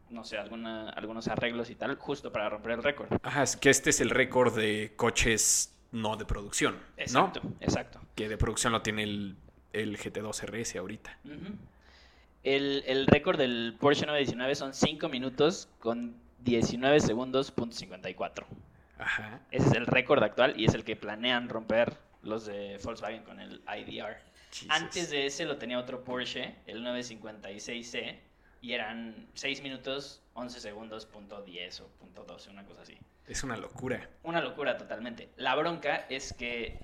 no 0.10 0.24
sé, 0.24 0.38
alguna, 0.38 0.90
algunos 0.92 1.28
arreglos 1.28 1.70
y 1.70 1.76
tal, 1.76 1.96
justo 1.96 2.32
para 2.32 2.50
romper 2.50 2.74
el 2.74 2.84
récord. 2.84 3.10
Ajá, 3.24 3.44
es 3.44 3.58
que 3.58 3.70
este 3.70 3.90
es 3.90 4.00
el 4.00 4.10
récord 4.10 4.56
de 4.56 4.94
coches 4.96 5.77
no 5.92 6.16
de 6.18 6.26
producción, 6.26 6.78
Exacto, 6.98 7.42
¿no? 7.44 7.54
exacto. 7.62 8.00
Que 8.16 8.30
de 8.30 8.38
producción 8.38 8.74
lo 8.74 8.82
tiene 8.82 9.04
el, 9.04 9.36
el 9.74 9.98
GT2 9.98 10.46
RS 10.48 10.76
ahorita. 10.78 11.18
El, 12.44 12.84
el 12.88 13.08
récord 13.08 13.38
del 13.38 13.76
Porsche 13.80 14.06
919 14.06 14.56
son 14.56 14.74
5 14.74 15.10
minutos 15.10 15.70
con 15.80 16.16
19 16.40 17.00
segundos, 17.00 17.52
punto 17.52 17.76
54. 17.76 18.48
Ajá. 19.00 19.42
Ese 19.52 19.68
es 19.68 19.74
el 19.74 19.86
récord 19.86 20.24
actual 20.24 20.60
y 20.60 20.66
es 20.66 20.74
el 20.74 20.84
que 20.84 20.96
planean 20.96 21.50
romper 21.50 21.98
los 22.24 22.46
de 22.46 22.80
Volkswagen 22.84 23.24
con 23.24 23.40
el 23.40 23.62
IDR. 23.68 24.18
Jesus. 24.52 24.70
Antes 24.70 25.10
de 25.10 25.26
ese 25.26 25.46
lo 25.46 25.58
tenía 25.58 25.78
otro 25.78 26.04
Porsche, 26.04 26.56
el 26.68 26.84
956C, 26.84 28.18
y 28.62 28.74
eran 28.74 29.28
6 29.34 29.62
minutos, 29.62 30.22
11 30.34 30.60
segundos, 30.60 31.06
punto 31.06 31.42
10 31.44 31.82
o 31.82 31.88
punto 32.00 32.24
12, 32.24 32.50
una 32.50 32.66
cosa 32.66 32.82
así. 32.82 32.98
Es 33.28 33.44
una 33.44 33.58
locura. 33.58 34.10
Una 34.24 34.42
locura 34.42 34.78
totalmente. 34.78 35.30
La 35.36 35.54
bronca 35.56 36.06
es 36.10 36.34
que, 36.34 36.80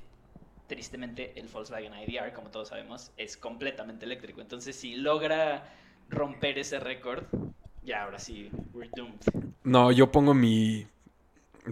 tristemente, 0.67 1.39
el 1.39 1.47
Volkswagen 1.47 1.93
IDR, 1.93 2.33
como 2.33 2.49
todos 2.49 2.69
sabemos, 2.69 3.11
es 3.15 3.37
completamente 3.37 4.05
eléctrico. 4.05 4.41
Entonces, 4.41 4.75
si 4.75 4.95
logra 4.95 5.63
romper 6.09 6.59
ese 6.59 6.79
récord, 6.79 7.25
ya 7.81 8.03
ahora 8.03 8.19
sí, 8.19 8.51
we're 8.73 8.89
doomed. 8.95 9.21
No, 9.63 9.91
yo 9.91 10.11
pongo 10.11 10.33
mi. 10.33 10.85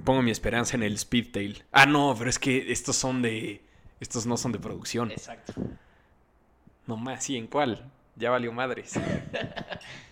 Pongo 0.06 0.22
mi 0.22 0.32
esperanza 0.32 0.78
en 0.78 0.84
el 0.84 0.98
Speedtail. 0.98 1.66
Ah, 1.74 1.86
no, 1.86 2.16
pero 2.18 2.30
es 2.30 2.40
que 2.40 2.72
estos 2.72 2.96
son 2.96 3.22
de. 3.22 3.62
Estos 4.00 4.26
no 4.26 4.38
son 4.38 4.54
de 4.54 4.60
producción. 4.60 5.12
Exacto. 5.12 5.54
No 6.88 6.96
más, 6.96 7.26
sí, 7.26 7.36
¿en 7.36 7.48
cuál? 7.48 7.92
Ya 8.16 8.30
valió 8.30 8.54
madres. 8.54 8.94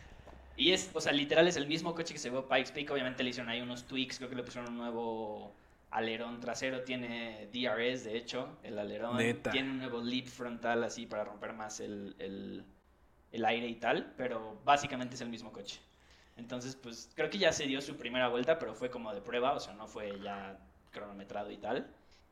Y 0.59 0.71
es, 0.73 0.91
o 0.93 0.99
sea, 1.01 1.11
literal 1.13 1.47
es 1.47 1.55
el 1.55 1.67
mismo 1.67 1.95
coche 1.95 2.13
que 2.13 2.19
se 2.19 2.29
vio 2.29 2.47
Pikes 2.47 2.71
Peak. 2.73 2.91
Obviamente 2.91 3.23
le 3.23 3.29
hicieron 3.29 3.49
ahí 3.49 3.61
unos 3.61 3.85
tweaks, 3.85 4.17
creo 4.17 4.29
que 4.29 4.35
le 4.35 4.43
pusieron 4.43 4.71
un 4.71 4.77
nuevo 4.77 5.53
alerón 5.91 6.39
trasero. 6.39 6.81
Tiene 6.83 7.47
DRS, 7.53 8.03
de 8.03 8.17
hecho, 8.17 8.57
el 8.63 8.77
alerón. 8.77 9.17
Neta. 9.17 9.51
Tiene 9.51 9.71
un 9.71 9.77
nuevo 9.79 10.01
leap 10.01 10.27
frontal 10.27 10.83
así 10.83 11.05
para 11.05 11.23
romper 11.23 11.53
más 11.53 11.79
el, 11.79 12.15
el- 12.19 12.63
el 13.31 13.45
aire 13.45 13.67
y 13.67 13.75
tal. 13.75 14.13
Pero 14.17 14.59
básicamente 14.65 15.15
es 15.15 15.21
el 15.21 15.29
mismo 15.29 15.51
coche. 15.53 15.79
Entonces, 16.35 16.75
pues 16.75 17.09
creo 17.15 17.29
que 17.29 17.37
ya 17.37 17.51
se 17.53 17.65
dio 17.65 17.81
su 17.81 17.95
primera 17.97 18.27
vuelta, 18.27 18.59
pero 18.59 18.73
fue 18.73 18.89
como 18.89 19.13
de 19.13 19.21
prueba, 19.21 19.53
o 19.53 19.59
sea, 19.59 19.73
no 19.73 19.87
fue 19.87 20.19
ya 20.21 20.57
cronometrado 20.91 21.51
y 21.51 21.57
tal. 21.57 21.87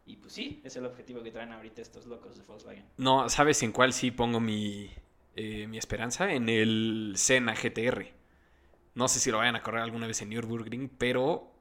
Y 0.06 0.16
pues 0.18 0.34
sí, 0.34 0.62
es 0.64 0.76
el 0.78 0.86
objetivo 0.86 1.22
que 1.24 1.32
traen 1.32 1.52
ahorita 1.52 1.82
estos 1.82 2.06
locos 2.06 2.38
de 2.38 2.44
Volkswagen. 2.44 2.86
No, 2.98 3.30
¿sabes 3.30 3.62
en 3.64 3.72
cuál 3.74 3.92
sí 3.92 4.12
pongo 4.12 4.40
mi, 4.40 4.90
eh, 5.36 5.68
mi 5.68 5.78
esperanza? 5.78 6.32
En 6.34 6.48
el 6.48 7.14
Senna 7.18 7.54
GTR. 7.54 8.17
No 8.98 9.08
sé 9.08 9.20
si 9.20 9.32
lo 9.32 9.38
vayan 9.38 9.56
a 9.56 9.62
correr 9.64 9.82
alguna 9.82 10.08
vez 10.08 10.22
en 10.22 10.30
Nürburgring, 10.30 10.90
pero 10.98 11.54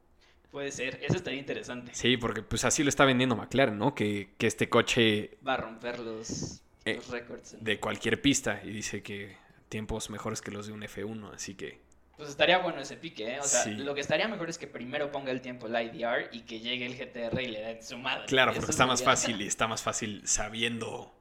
Puede 0.50 0.72
ser, 0.72 0.98
eso 1.02 1.16
estaría 1.16 1.38
interesante. 1.38 1.92
sí, 1.94 2.16
porque 2.16 2.42
pues 2.42 2.64
así 2.64 2.82
lo 2.82 2.88
está 2.88 3.04
vendiendo 3.04 3.36
McLaren, 3.36 3.76
¿no? 3.78 3.94
Que, 3.94 4.30
que 4.38 4.46
este 4.46 4.68
coche 4.70 5.36
Va 5.46 5.54
a 5.54 5.56
romper 5.58 5.98
los, 5.98 6.62
Eh, 6.86 6.94
los 6.96 7.08
récords. 7.08 7.56
de 7.60 7.78
cualquier 7.78 8.22
pista 8.22 8.60
y 8.64 8.70
dice 8.70 9.02
que 9.02 9.36
tiempos 9.68 10.08
mejores 10.10 10.40
que 10.40 10.50
los 10.50 10.66
de 10.66 10.72
un 10.72 10.82
F1, 10.82 11.34
así 11.34 11.54
que 11.54 11.80
Pues 12.16 12.30
estaría 12.30 12.56
bueno 12.58 12.80
ese 12.80 12.96
pique, 12.96 13.34
¿eh? 13.34 13.40
O 13.40 13.44
sea, 13.44 13.64
Sí. 13.64 13.72
lo 13.74 13.94
que 13.94 14.00
estaría 14.00 14.28
mejor 14.28 14.48
es 14.48 14.56
que 14.56 14.66
primero 14.66 15.12
ponga 15.12 15.30
el 15.32 15.42
tiempo 15.42 15.66
el 15.66 15.74
IDR 15.74 16.30
y 16.32 16.42
que 16.42 16.60
llegue 16.60 16.86
el 16.86 16.94
GTR 16.96 17.42
y 17.42 17.48
le 17.48 17.60
den 17.60 17.82
su 17.82 17.98
madre. 17.98 18.24
claro, 18.26 18.54
porque 18.54 18.70
está 18.70 18.86
más 18.86 19.02
fácil 19.02 19.42
y 19.42 19.46
está 19.46 19.66
más 19.68 19.82
fácil 19.82 20.22
sabiendo, 20.26 21.12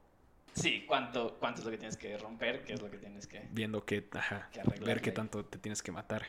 Sí, 0.55 0.85
cuánto, 0.87 1.37
cuánto 1.37 1.59
es 1.59 1.65
lo 1.65 1.71
que 1.71 1.77
tienes 1.77 1.97
que 1.97 2.17
romper, 2.17 2.63
qué 2.63 2.73
es 2.73 2.81
lo 2.81 2.89
que 2.89 2.97
tienes 2.97 3.27
que... 3.27 3.45
viendo 3.51 3.85
que, 3.85 4.07
ajá, 4.13 4.49
Que 4.51 4.61
ver 4.79 5.01
qué 5.01 5.11
tanto 5.11 5.43
te 5.43 5.57
tienes 5.57 5.83
que 5.83 5.91
matar. 5.91 6.25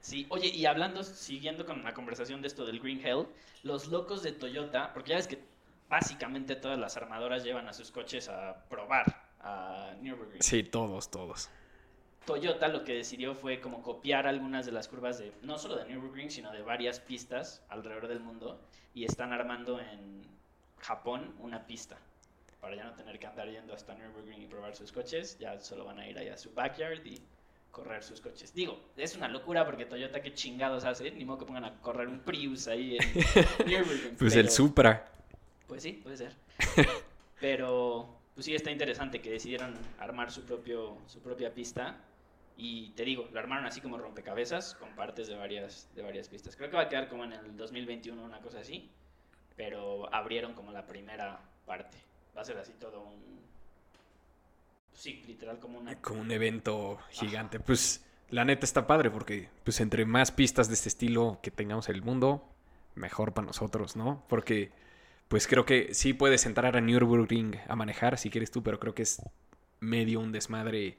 Sí, 0.00 0.26
oye, 0.30 0.46
y 0.46 0.64
hablando, 0.66 1.02
siguiendo 1.02 1.66
con 1.66 1.82
la 1.82 1.92
conversación 1.92 2.40
de 2.40 2.46
esto 2.46 2.64
del 2.64 2.78
Green 2.78 3.04
Hell, 3.04 3.26
los 3.64 3.88
locos 3.88 4.22
de 4.22 4.30
Toyota, 4.30 4.92
porque 4.94 5.10
ya 5.10 5.16
ves 5.16 5.26
que 5.26 5.42
básicamente 5.88 6.54
todas 6.54 6.78
las 6.78 6.96
armadoras 6.96 7.42
llevan 7.42 7.66
a 7.66 7.72
sus 7.72 7.90
coches 7.90 8.28
a 8.28 8.64
probar 8.68 9.28
a 9.40 9.92
Nürburgring. 10.00 10.40
Sí, 10.40 10.62
todos, 10.62 11.10
todos. 11.10 11.50
Toyota 12.26 12.68
lo 12.68 12.84
que 12.84 12.94
decidió 12.94 13.34
fue 13.34 13.60
como 13.60 13.82
copiar 13.82 14.28
algunas 14.28 14.66
de 14.66 14.72
las 14.72 14.86
curvas 14.86 15.18
de, 15.18 15.32
no 15.42 15.58
solo 15.58 15.76
de 15.76 15.86
Nürburgring, 15.86 16.30
sino 16.30 16.52
de 16.52 16.62
varias 16.62 17.00
pistas 17.00 17.64
alrededor 17.68 18.06
del 18.06 18.20
mundo 18.20 18.60
y 18.94 19.04
están 19.04 19.32
armando 19.32 19.80
en 19.80 20.22
Japón 20.78 21.34
una 21.40 21.66
pista 21.66 21.98
para 22.60 22.74
ya 22.74 22.84
no 22.84 22.92
tener 22.94 23.18
que 23.18 23.26
andar 23.26 23.48
yendo 23.48 23.74
hasta 23.74 23.94
Nürburgring 23.94 24.42
y 24.42 24.46
probar 24.46 24.74
sus 24.74 24.92
coches, 24.92 25.38
ya 25.38 25.60
solo 25.60 25.84
van 25.84 25.98
a 25.98 26.08
ir 26.08 26.18
allá 26.18 26.34
a 26.34 26.38
su 26.38 26.52
backyard 26.52 27.04
y 27.06 27.20
correr 27.70 28.02
sus 28.02 28.20
coches. 28.20 28.52
Digo, 28.54 28.80
es 28.96 29.14
una 29.16 29.28
locura 29.28 29.64
porque 29.64 29.84
Toyota 29.84 30.20
qué 30.20 30.34
chingados 30.34 30.84
hace, 30.84 31.10
ni 31.12 31.24
modo 31.24 31.38
que 31.38 31.46
pongan 31.46 31.64
a 31.64 31.80
correr 31.80 32.08
un 32.08 32.20
Prius 32.20 32.66
ahí 32.68 32.98
en 32.98 33.66
Nürburgring. 33.66 34.16
Pues 34.16 34.34
el 34.34 34.50
Supra. 34.50 35.06
pues 35.66 35.82
sí, 35.82 35.92
puede 35.92 36.16
ser. 36.16 36.32
Pero 37.40 38.18
pues 38.34 38.46
sí 38.46 38.54
está 38.54 38.70
interesante 38.70 39.20
que 39.20 39.30
decidieron 39.30 39.74
armar 39.98 40.30
su 40.30 40.42
propio 40.42 40.96
su 41.06 41.20
propia 41.20 41.52
pista 41.52 41.96
y 42.56 42.90
te 42.90 43.04
digo, 43.04 43.28
lo 43.32 43.38
armaron 43.38 43.66
así 43.66 43.80
como 43.80 43.98
rompecabezas 43.98 44.74
con 44.74 44.94
partes 44.96 45.28
de 45.28 45.36
varias 45.36 45.88
de 45.94 46.02
varias 46.02 46.28
pistas. 46.28 46.56
Creo 46.56 46.70
que 46.70 46.76
va 46.76 46.82
a 46.82 46.88
quedar 46.88 47.08
como 47.08 47.24
en 47.24 47.32
el 47.32 47.56
2021 47.56 48.20
una 48.20 48.40
cosa 48.40 48.58
así, 48.60 48.90
pero 49.56 50.12
abrieron 50.12 50.54
como 50.54 50.72
la 50.72 50.84
primera 50.86 51.40
parte. 51.64 51.96
Va 52.38 52.42
a 52.42 52.44
ser 52.44 52.56
así 52.58 52.70
todo 52.78 53.00
un 53.00 53.40
sí, 54.92 55.24
literal 55.26 55.58
como 55.58 55.80
una 55.80 56.00
como 56.00 56.20
un 56.20 56.30
evento 56.30 57.00
gigante. 57.10 57.58
Pues 57.58 58.06
la 58.30 58.44
neta 58.44 58.64
está 58.64 58.86
padre 58.86 59.10
porque 59.10 59.48
pues 59.64 59.80
entre 59.80 60.04
más 60.04 60.30
pistas 60.30 60.68
de 60.68 60.74
este 60.74 60.88
estilo 60.88 61.40
que 61.42 61.50
tengamos 61.50 61.88
en 61.88 61.96
el 61.96 62.02
mundo, 62.02 62.48
mejor 62.94 63.34
para 63.34 63.48
nosotros, 63.48 63.96
¿no? 63.96 64.24
Porque 64.28 64.70
pues 65.26 65.48
creo 65.48 65.66
que 65.66 65.92
sí 65.94 66.12
puedes 66.12 66.46
entrar 66.46 66.76
a 66.76 66.80
Nürburgring 66.80 67.58
a 67.66 67.74
manejar 67.74 68.16
si 68.18 68.30
quieres 68.30 68.52
tú, 68.52 68.62
pero 68.62 68.78
creo 68.78 68.94
que 68.94 69.02
es 69.02 69.20
medio 69.80 70.20
un 70.20 70.30
desmadre. 70.30 70.96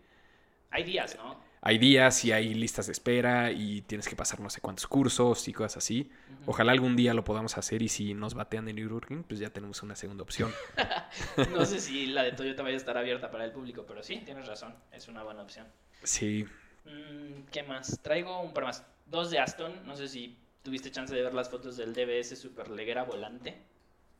hay 0.72 0.84
días, 0.84 1.16
¿no? 1.16 1.40
Hay 1.62 1.78
días 1.78 2.24
y 2.24 2.32
hay 2.32 2.54
listas 2.54 2.86
de 2.86 2.94
espera 2.94 3.52
y 3.52 3.82
tienes 3.82 4.08
que 4.08 4.16
pasar 4.16 4.40
no 4.40 4.50
sé 4.50 4.62
cuántos 4.62 4.88
cursos 4.88 5.48
y 5.48 5.54
cosas 5.54 5.78
así. 5.78 6.10
Ojalá 6.46 6.72
algún 6.72 6.96
día 6.96 7.14
lo 7.14 7.24
podamos 7.26 7.58
hacer 7.58 7.82
y 7.82 7.90
si 7.90 8.14
nos 8.14 8.34
batean 8.34 8.66
de 8.66 8.74
Nürburgring, 8.74 9.24
pues 9.24 9.40
ya 9.42 9.50
tenemos 9.50 9.84
una 9.84 9.96
segunda 9.96 10.24
opción. 10.24 10.52
No 11.52 11.66
sé 11.66 11.80
si 11.80 12.06
la 12.08 12.24
de 12.24 12.32
Toyota 12.32 12.64
vaya 12.64 12.76
a 12.76 12.78
estar 12.78 12.98
abierta 12.98 13.30
para 13.32 13.44
el 13.46 13.52
público, 13.52 13.86
pero 13.88 14.04
sí, 14.04 14.22
tienes 14.26 14.48
razón, 14.48 14.74
es 14.92 15.08
una 15.08 15.24
buena 15.24 15.42
opción. 15.44 15.68
Sí, 16.04 16.46
Mm, 16.86 17.44
¿Qué 17.52 17.62
más? 17.64 18.00
Traigo 18.02 18.42
un 18.42 18.54
par 18.54 18.64
más. 18.64 18.86
Dos 19.06 19.30
de 19.30 19.38
Aston. 19.38 19.86
No 19.86 19.96
sé 19.98 20.08
si 20.08 20.38
tuviste 20.64 20.90
chance 20.90 21.14
de 21.14 21.22
ver 21.22 21.34
las 21.34 21.50
fotos 21.50 21.76
del 21.78 21.94
DBS 21.94 22.36
Super 22.38 22.70
Leggera 22.70 23.04
volante. 23.04 23.58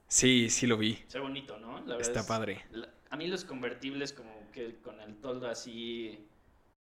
sí, 0.08 0.50
sí 0.50 0.68
lo 0.68 0.78
vi. 0.78 1.00
Se 1.08 1.18
ve 1.20 1.24
bonito, 1.24 1.58
¿no? 1.58 1.80
La 1.86 1.98
Está 1.98 2.20
es- 2.20 2.26
padre. 2.28 2.66
la- 2.72 2.90
a 3.10 3.16
mí 3.18 3.28
los 3.28 3.44
convertibles 3.46 4.12
como 4.14 4.52
que 4.52 4.76
con 4.84 5.00
el 5.00 5.16
toldo 5.16 5.48
así, 5.50 6.20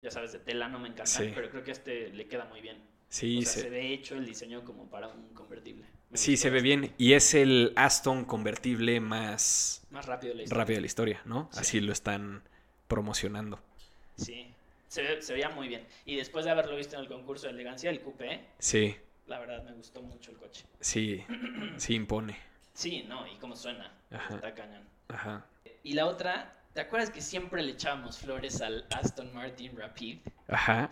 ya 0.02 0.10
sabes, 0.10 0.32
de 0.32 0.38
tela 0.38 0.68
no 0.68 0.78
me 0.78 0.88
encantan, 0.88 1.06
Sí. 1.26 1.32
pero 1.34 1.50
creo 1.50 1.64
que 1.64 1.72
este 1.72 2.10
le 2.10 2.26
queda 2.28 2.44
muy 2.44 2.60
bien. 2.60 2.80
Sí, 3.08 3.38
o 3.38 3.42
sea, 3.42 3.52
se- 3.52 3.60
se... 3.62 3.70
ve 3.70 3.92
hecho 3.92 4.14
el 4.16 4.26
diseño 4.26 4.64
como 4.64 4.88
para 4.90 5.08
un 5.08 5.32
convertible. 5.34 5.86
Me 6.10 6.16
Sí, 6.18 6.36
se 6.36 6.50
ve 6.50 6.60
bien. 6.60 6.94
Y 6.98 7.14
es 7.14 7.34
el 7.34 7.72
Aston 7.76 8.24
convertible 8.24 9.00
más 9.00 9.86
Más 9.90 10.06
rápido 10.06 10.34
la 10.34 10.42
historia. 10.42 10.60
rápido 10.62 10.76
de 10.76 10.80
la 10.82 10.86
historia, 10.86 11.22
¿no? 11.24 11.48
Sí. 11.52 11.58
Así 11.60 11.80
lo 11.80 11.92
están 11.92 12.42
promocionando. 12.86 13.60
Sí, 14.16 14.52
se, 14.88 15.02
ve- 15.02 15.22
se 15.22 15.32
veía 15.34 15.48
muy 15.50 15.68
bien. 15.68 15.86
Y 16.04 16.16
después 16.16 16.44
de 16.44 16.50
haberlo 16.50 16.76
visto 16.76 16.96
en 16.96 17.02
el 17.02 17.08
concurso 17.08 17.46
de 17.46 17.52
elegancia, 17.54 17.90
el 17.90 18.00
coupé, 18.00 18.44
Sí, 18.58 18.96
la 19.26 19.38
verdad 19.38 19.62
me 19.64 19.72
gustó 19.72 20.02
mucho 20.02 20.30
el 20.30 20.36
coche. 20.38 20.64
sí, 20.80 21.24
sí 21.76 21.94
impone. 21.94 22.38
Sí, 22.74 23.04
no, 23.08 23.26
y 23.26 23.36
cómo 23.36 23.56
suena. 23.56 23.92
Ajá. 24.10 24.34
Está 24.36 24.54
cañón. 24.54 24.82
Ajá. 25.08 25.46
Y 25.82 25.94
la 25.94 26.06
otra, 26.06 26.57
¿te 26.78 26.82
acuerdas 26.82 27.10
que 27.10 27.20
siempre 27.20 27.60
le 27.60 27.72
echábamos 27.72 28.18
flores 28.18 28.60
al 28.60 28.86
Aston 28.90 29.34
Martin 29.34 29.76
Rapid? 29.76 30.18
Ajá. 30.46 30.88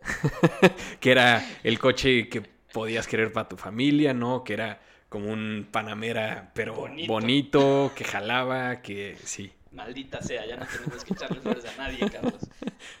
que 1.00 1.10
era 1.10 1.44
el 1.64 1.80
coche 1.80 2.28
que 2.28 2.42
podías 2.72 3.08
querer 3.08 3.32
para 3.32 3.48
tu 3.48 3.56
familia, 3.56 4.14
¿no? 4.14 4.44
Que 4.44 4.52
era 4.52 4.80
como 5.08 5.32
un 5.32 5.66
Panamera, 5.72 6.52
pero 6.54 6.76
Bonito. 6.76 7.12
bonito, 7.12 7.92
que 7.96 8.04
jalaba, 8.04 8.80
que 8.80 9.16
sí. 9.24 9.52
Maldita 9.72 10.22
sea, 10.22 10.46
ya 10.46 10.54
no 10.54 10.66
tenemos 10.66 11.04
que 11.04 11.14
echarle 11.14 11.40
flores 11.40 11.64
a 11.64 11.76
nadie, 11.78 12.08
Carlos. 12.08 12.48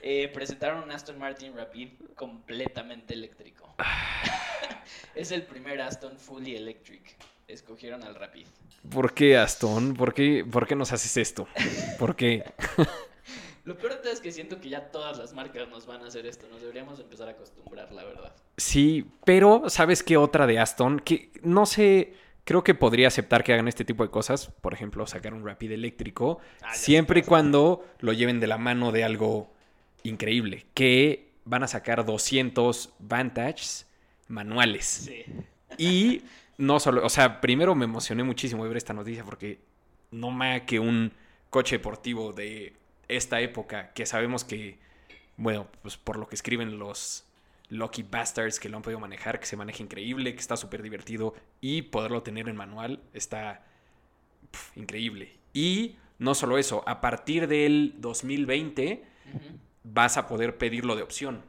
Eh, 0.02 0.28
presentaron 0.34 0.82
un 0.82 0.90
Aston 0.90 1.16
Martin 1.16 1.56
Rapid 1.56 1.90
completamente 2.16 3.14
eléctrico. 3.14 3.76
es 5.14 5.30
el 5.30 5.44
primer 5.44 5.80
Aston 5.80 6.18
fully 6.18 6.56
electric. 6.56 7.16
Escogieron 7.54 8.02
al 8.02 8.14
Rapid. 8.16 8.46
¿Por 8.90 9.14
qué, 9.14 9.38
Aston? 9.38 9.94
¿Por 9.94 10.12
qué, 10.12 10.44
¿Por 10.44 10.66
qué 10.66 10.74
nos 10.74 10.92
haces 10.92 11.16
esto? 11.16 11.46
¿Por 11.98 12.16
qué? 12.16 12.44
Lo 13.64 13.78
peor 13.78 13.94
de 13.94 13.98
todo 14.00 14.12
es 14.12 14.20
que 14.20 14.30
siento 14.30 14.60
que 14.60 14.68
ya 14.68 14.90
todas 14.90 15.16
las 15.16 15.32
marcas 15.32 15.68
nos 15.68 15.86
van 15.86 16.02
a 16.02 16.08
hacer 16.08 16.26
esto. 16.26 16.46
Nos 16.50 16.60
deberíamos 16.60 17.00
empezar 17.00 17.28
a 17.28 17.30
acostumbrar, 17.30 17.90
la 17.92 18.04
verdad. 18.04 18.34
Sí, 18.58 19.06
pero 19.24 19.70
¿sabes 19.70 20.02
qué 20.02 20.18
otra 20.18 20.46
de 20.46 20.58
Aston? 20.58 21.00
Que 21.00 21.30
no 21.42 21.64
sé, 21.64 22.12
creo 22.44 22.62
que 22.62 22.74
podría 22.74 23.08
aceptar 23.08 23.42
que 23.42 23.54
hagan 23.54 23.68
este 23.68 23.84
tipo 23.86 24.02
de 24.04 24.10
cosas. 24.10 24.48
Por 24.60 24.74
ejemplo, 24.74 25.06
sacar 25.06 25.32
un 25.32 25.46
Rapid 25.46 25.70
eléctrico, 25.72 26.40
Ah, 26.60 26.74
siempre 26.74 27.20
y 27.20 27.22
cuando 27.22 27.86
lo 28.00 28.12
lleven 28.12 28.38
de 28.40 28.48
la 28.48 28.58
mano 28.58 28.92
de 28.92 29.04
algo 29.04 29.50
increíble. 30.02 30.66
Que 30.74 31.30
van 31.44 31.62
a 31.62 31.68
sacar 31.68 32.04
200 32.04 32.90
Vantages 32.98 33.86
manuales. 34.28 34.84
Sí. 34.84 35.24
Y 35.78 36.22
no 36.58 36.80
solo, 36.80 37.04
o 37.04 37.08
sea, 37.08 37.40
primero 37.40 37.74
me 37.74 37.84
emocioné 37.84 38.22
muchísimo 38.22 38.62
de 38.64 38.68
ver 38.68 38.76
esta 38.76 38.94
noticia 38.94 39.24
porque 39.24 39.60
no 40.10 40.30
más 40.30 40.62
que 40.62 40.78
un 40.78 41.12
coche 41.50 41.76
deportivo 41.76 42.32
de 42.32 42.74
esta 43.08 43.40
época 43.40 43.92
que 43.92 44.06
sabemos 44.06 44.44
que, 44.44 44.78
bueno, 45.36 45.66
pues 45.82 45.96
por 45.96 46.18
lo 46.18 46.28
que 46.28 46.34
escriben 46.34 46.78
los 46.78 47.24
Lucky 47.68 48.02
Bastards 48.02 48.60
que 48.60 48.68
lo 48.68 48.76
han 48.76 48.82
podido 48.82 49.00
manejar, 49.00 49.40
que 49.40 49.46
se 49.46 49.56
maneja 49.56 49.82
increíble, 49.82 50.34
que 50.34 50.40
está 50.40 50.56
súper 50.56 50.82
divertido 50.82 51.34
y 51.60 51.82
poderlo 51.82 52.22
tener 52.22 52.48
en 52.48 52.56
manual 52.56 53.00
está 53.12 53.64
pf, 54.50 54.78
increíble. 54.80 55.38
Y 55.52 55.96
no 56.18 56.34
solo 56.34 56.58
eso, 56.58 56.82
a 56.86 57.00
partir 57.00 57.48
del 57.48 57.94
2020 57.98 59.04
Ujú. 59.34 59.58
vas 59.82 60.16
a 60.16 60.26
poder 60.26 60.58
pedirlo 60.58 60.96
de 60.96 61.02
opción. 61.02 61.42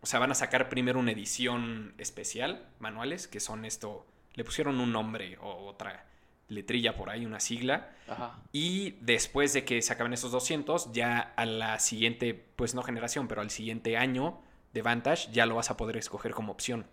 O 0.00 0.06
sea, 0.06 0.20
van 0.20 0.30
a 0.30 0.34
sacar 0.34 0.68
primero 0.68 1.00
una 1.00 1.12
edición 1.12 1.94
especial, 1.98 2.68
manuales, 2.78 3.26
que 3.26 3.40
son 3.40 3.64
esto, 3.64 4.06
le 4.38 4.44
pusieron 4.44 4.78
un 4.78 4.92
nombre 4.92 5.36
o 5.38 5.66
otra 5.66 6.06
letrilla 6.46 6.96
por 6.96 7.10
ahí, 7.10 7.26
una 7.26 7.40
sigla. 7.40 7.90
Ajá. 8.06 8.38
Y 8.52 8.92
después 9.00 9.52
de 9.52 9.64
que 9.64 9.82
se 9.82 9.92
acaben 9.92 10.12
esos 10.12 10.30
200, 10.30 10.92
ya 10.92 11.34
a 11.36 11.44
la 11.44 11.80
siguiente, 11.80 12.34
pues 12.54 12.76
no 12.76 12.82
generación, 12.82 13.26
pero 13.26 13.40
al 13.40 13.50
siguiente 13.50 13.96
año 13.96 14.40
de 14.72 14.82
Vantage, 14.82 15.28
ya 15.32 15.44
lo 15.44 15.56
vas 15.56 15.70
a 15.70 15.76
poder 15.76 15.96
escoger 15.96 16.32
como 16.32 16.52
opción. 16.52 16.86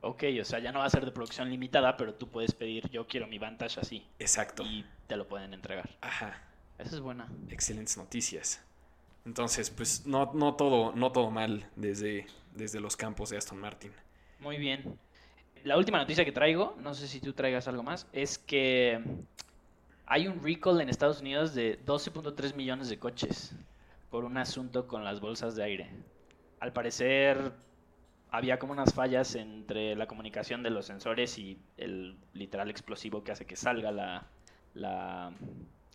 Ok, 0.00 0.22
o 0.40 0.44
sea, 0.44 0.60
ya 0.60 0.70
no 0.70 0.78
va 0.78 0.84
a 0.84 0.90
ser 0.90 1.04
de 1.04 1.10
producción 1.10 1.50
limitada, 1.50 1.96
pero 1.96 2.14
tú 2.14 2.28
puedes 2.28 2.52
pedir, 2.52 2.88
yo 2.90 3.08
quiero 3.08 3.26
mi 3.26 3.38
Vantage 3.38 3.80
así. 3.80 4.06
Exacto. 4.20 4.62
Y 4.62 4.86
te 5.08 5.16
lo 5.16 5.26
pueden 5.26 5.52
entregar. 5.54 5.90
Ajá. 6.00 6.40
Eso 6.78 6.94
es 6.94 7.00
buena. 7.00 7.28
Excelentes 7.50 7.96
noticias. 7.96 8.62
Entonces, 9.24 9.70
pues 9.70 10.06
no, 10.06 10.30
no, 10.34 10.54
todo, 10.54 10.92
no 10.94 11.10
todo 11.10 11.30
mal 11.32 11.68
desde, 11.74 12.26
desde 12.54 12.78
los 12.78 12.96
campos 12.96 13.30
de 13.30 13.38
Aston 13.38 13.58
Martin. 13.58 13.92
Muy 14.38 14.58
bien. 14.58 14.98
La 15.64 15.78
última 15.78 15.98
noticia 15.98 16.24
que 16.26 16.30
traigo, 16.30 16.76
no 16.82 16.92
sé 16.92 17.08
si 17.08 17.20
tú 17.20 17.32
traigas 17.32 17.66
algo 17.68 17.82
más, 17.82 18.06
es 18.12 18.38
que 18.38 19.02
hay 20.04 20.28
un 20.28 20.42
recall 20.42 20.80
en 20.82 20.90
Estados 20.90 21.22
Unidos 21.22 21.54
de 21.54 21.78
12.3 21.86 22.54
millones 22.54 22.90
de 22.90 22.98
coches 22.98 23.56
por 24.10 24.26
un 24.26 24.36
asunto 24.36 24.86
con 24.86 25.04
las 25.04 25.20
bolsas 25.20 25.56
de 25.56 25.64
aire. 25.64 25.90
Al 26.60 26.74
parecer 26.74 27.54
había 28.30 28.58
como 28.58 28.74
unas 28.74 28.92
fallas 28.92 29.34
entre 29.36 29.96
la 29.96 30.06
comunicación 30.06 30.62
de 30.62 30.68
los 30.68 30.84
sensores 30.84 31.38
y 31.38 31.58
el 31.78 32.18
literal 32.34 32.68
explosivo 32.68 33.24
que 33.24 33.32
hace 33.32 33.46
que 33.46 33.56
salga 33.56 33.90
la, 33.90 34.26
la, 34.74 35.32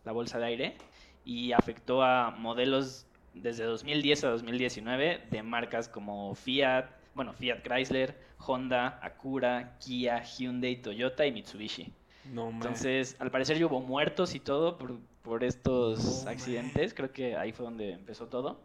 la 0.03 0.11
bolsa 0.11 0.39
de 0.39 0.45
aire 0.45 0.77
y 1.23 1.51
afectó 1.51 2.01
a 2.01 2.31
modelos 2.31 3.05
desde 3.35 3.65
2010 3.65 4.23
a 4.23 4.29
2019 4.29 5.27
de 5.29 5.43
marcas 5.43 5.89
como 5.89 6.33
Fiat, 6.33 6.98
bueno, 7.15 7.33
Fiat 7.33 7.61
Chrysler, 7.63 8.15
Honda, 8.39 8.99
Acura, 9.01 9.77
Kia, 9.79 10.23
Hyundai, 10.23 10.81
Toyota 10.81 11.25
y 11.25 11.31
Mitsubishi. 11.31 11.91
No, 12.31 12.51
man. 12.51 12.55
Entonces, 12.55 13.15
al 13.19 13.31
parecer 13.31 13.57
ya 13.57 13.65
hubo 13.65 13.81
muertos 13.81 14.35
y 14.35 14.39
todo 14.39 14.77
por, 14.77 14.97
por 15.23 15.43
estos 15.43 16.23
No, 16.23 16.29
accidentes. 16.31 16.93
Creo 16.93 17.11
que 17.11 17.35
ahí 17.35 17.51
fue 17.51 17.65
donde 17.65 17.93
empezó 17.93 18.27
todo. 18.27 18.59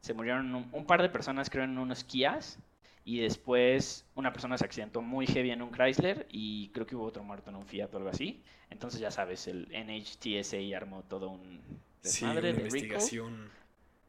Se 0.00 0.14
murieron 0.14 0.54
un, 0.54 0.68
un 0.72 0.86
par 0.86 1.02
de 1.02 1.08
personas, 1.08 1.50
creo, 1.50 1.64
en 1.64 1.78
unos 1.78 2.04
Kias. 2.04 2.58
Y 3.04 3.20
después 3.20 4.04
una 4.16 4.32
persona 4.32 4.58
se 4.58 4.64
accidentó 4.64 5.00
muy 5.00 5.28
heavy 5.28 5.52
en 5.52 5.62
un 5.62 5.70
Chrysler 5.70 6.26
y 6.28 6.70
creo 6.70 6.86
que 6.86 6.96
hubo 6.96 7.04
otro 7.04 7.22
muerto 7.22 7.50
en 7.50 7.56
un 7.56 7.64
Fiat 7.64 7.94
o 7.94 7.98
algo 7.98 8.08
así. 8.08 8.42
Entonces 8.68 8.98
ya 9.00 9.12
sabes, 9.12 9.46
el 9.46 9.68
NHTSA 9.70 10.76
armó 10.76 11.04
todo 11.04 11.28
un 11.28 11.60
sí, 12.02 12.24
una 12.24 12.34
desmadre 12.34 12.52
de 12.52 12.62
investigación. 12.62 13.48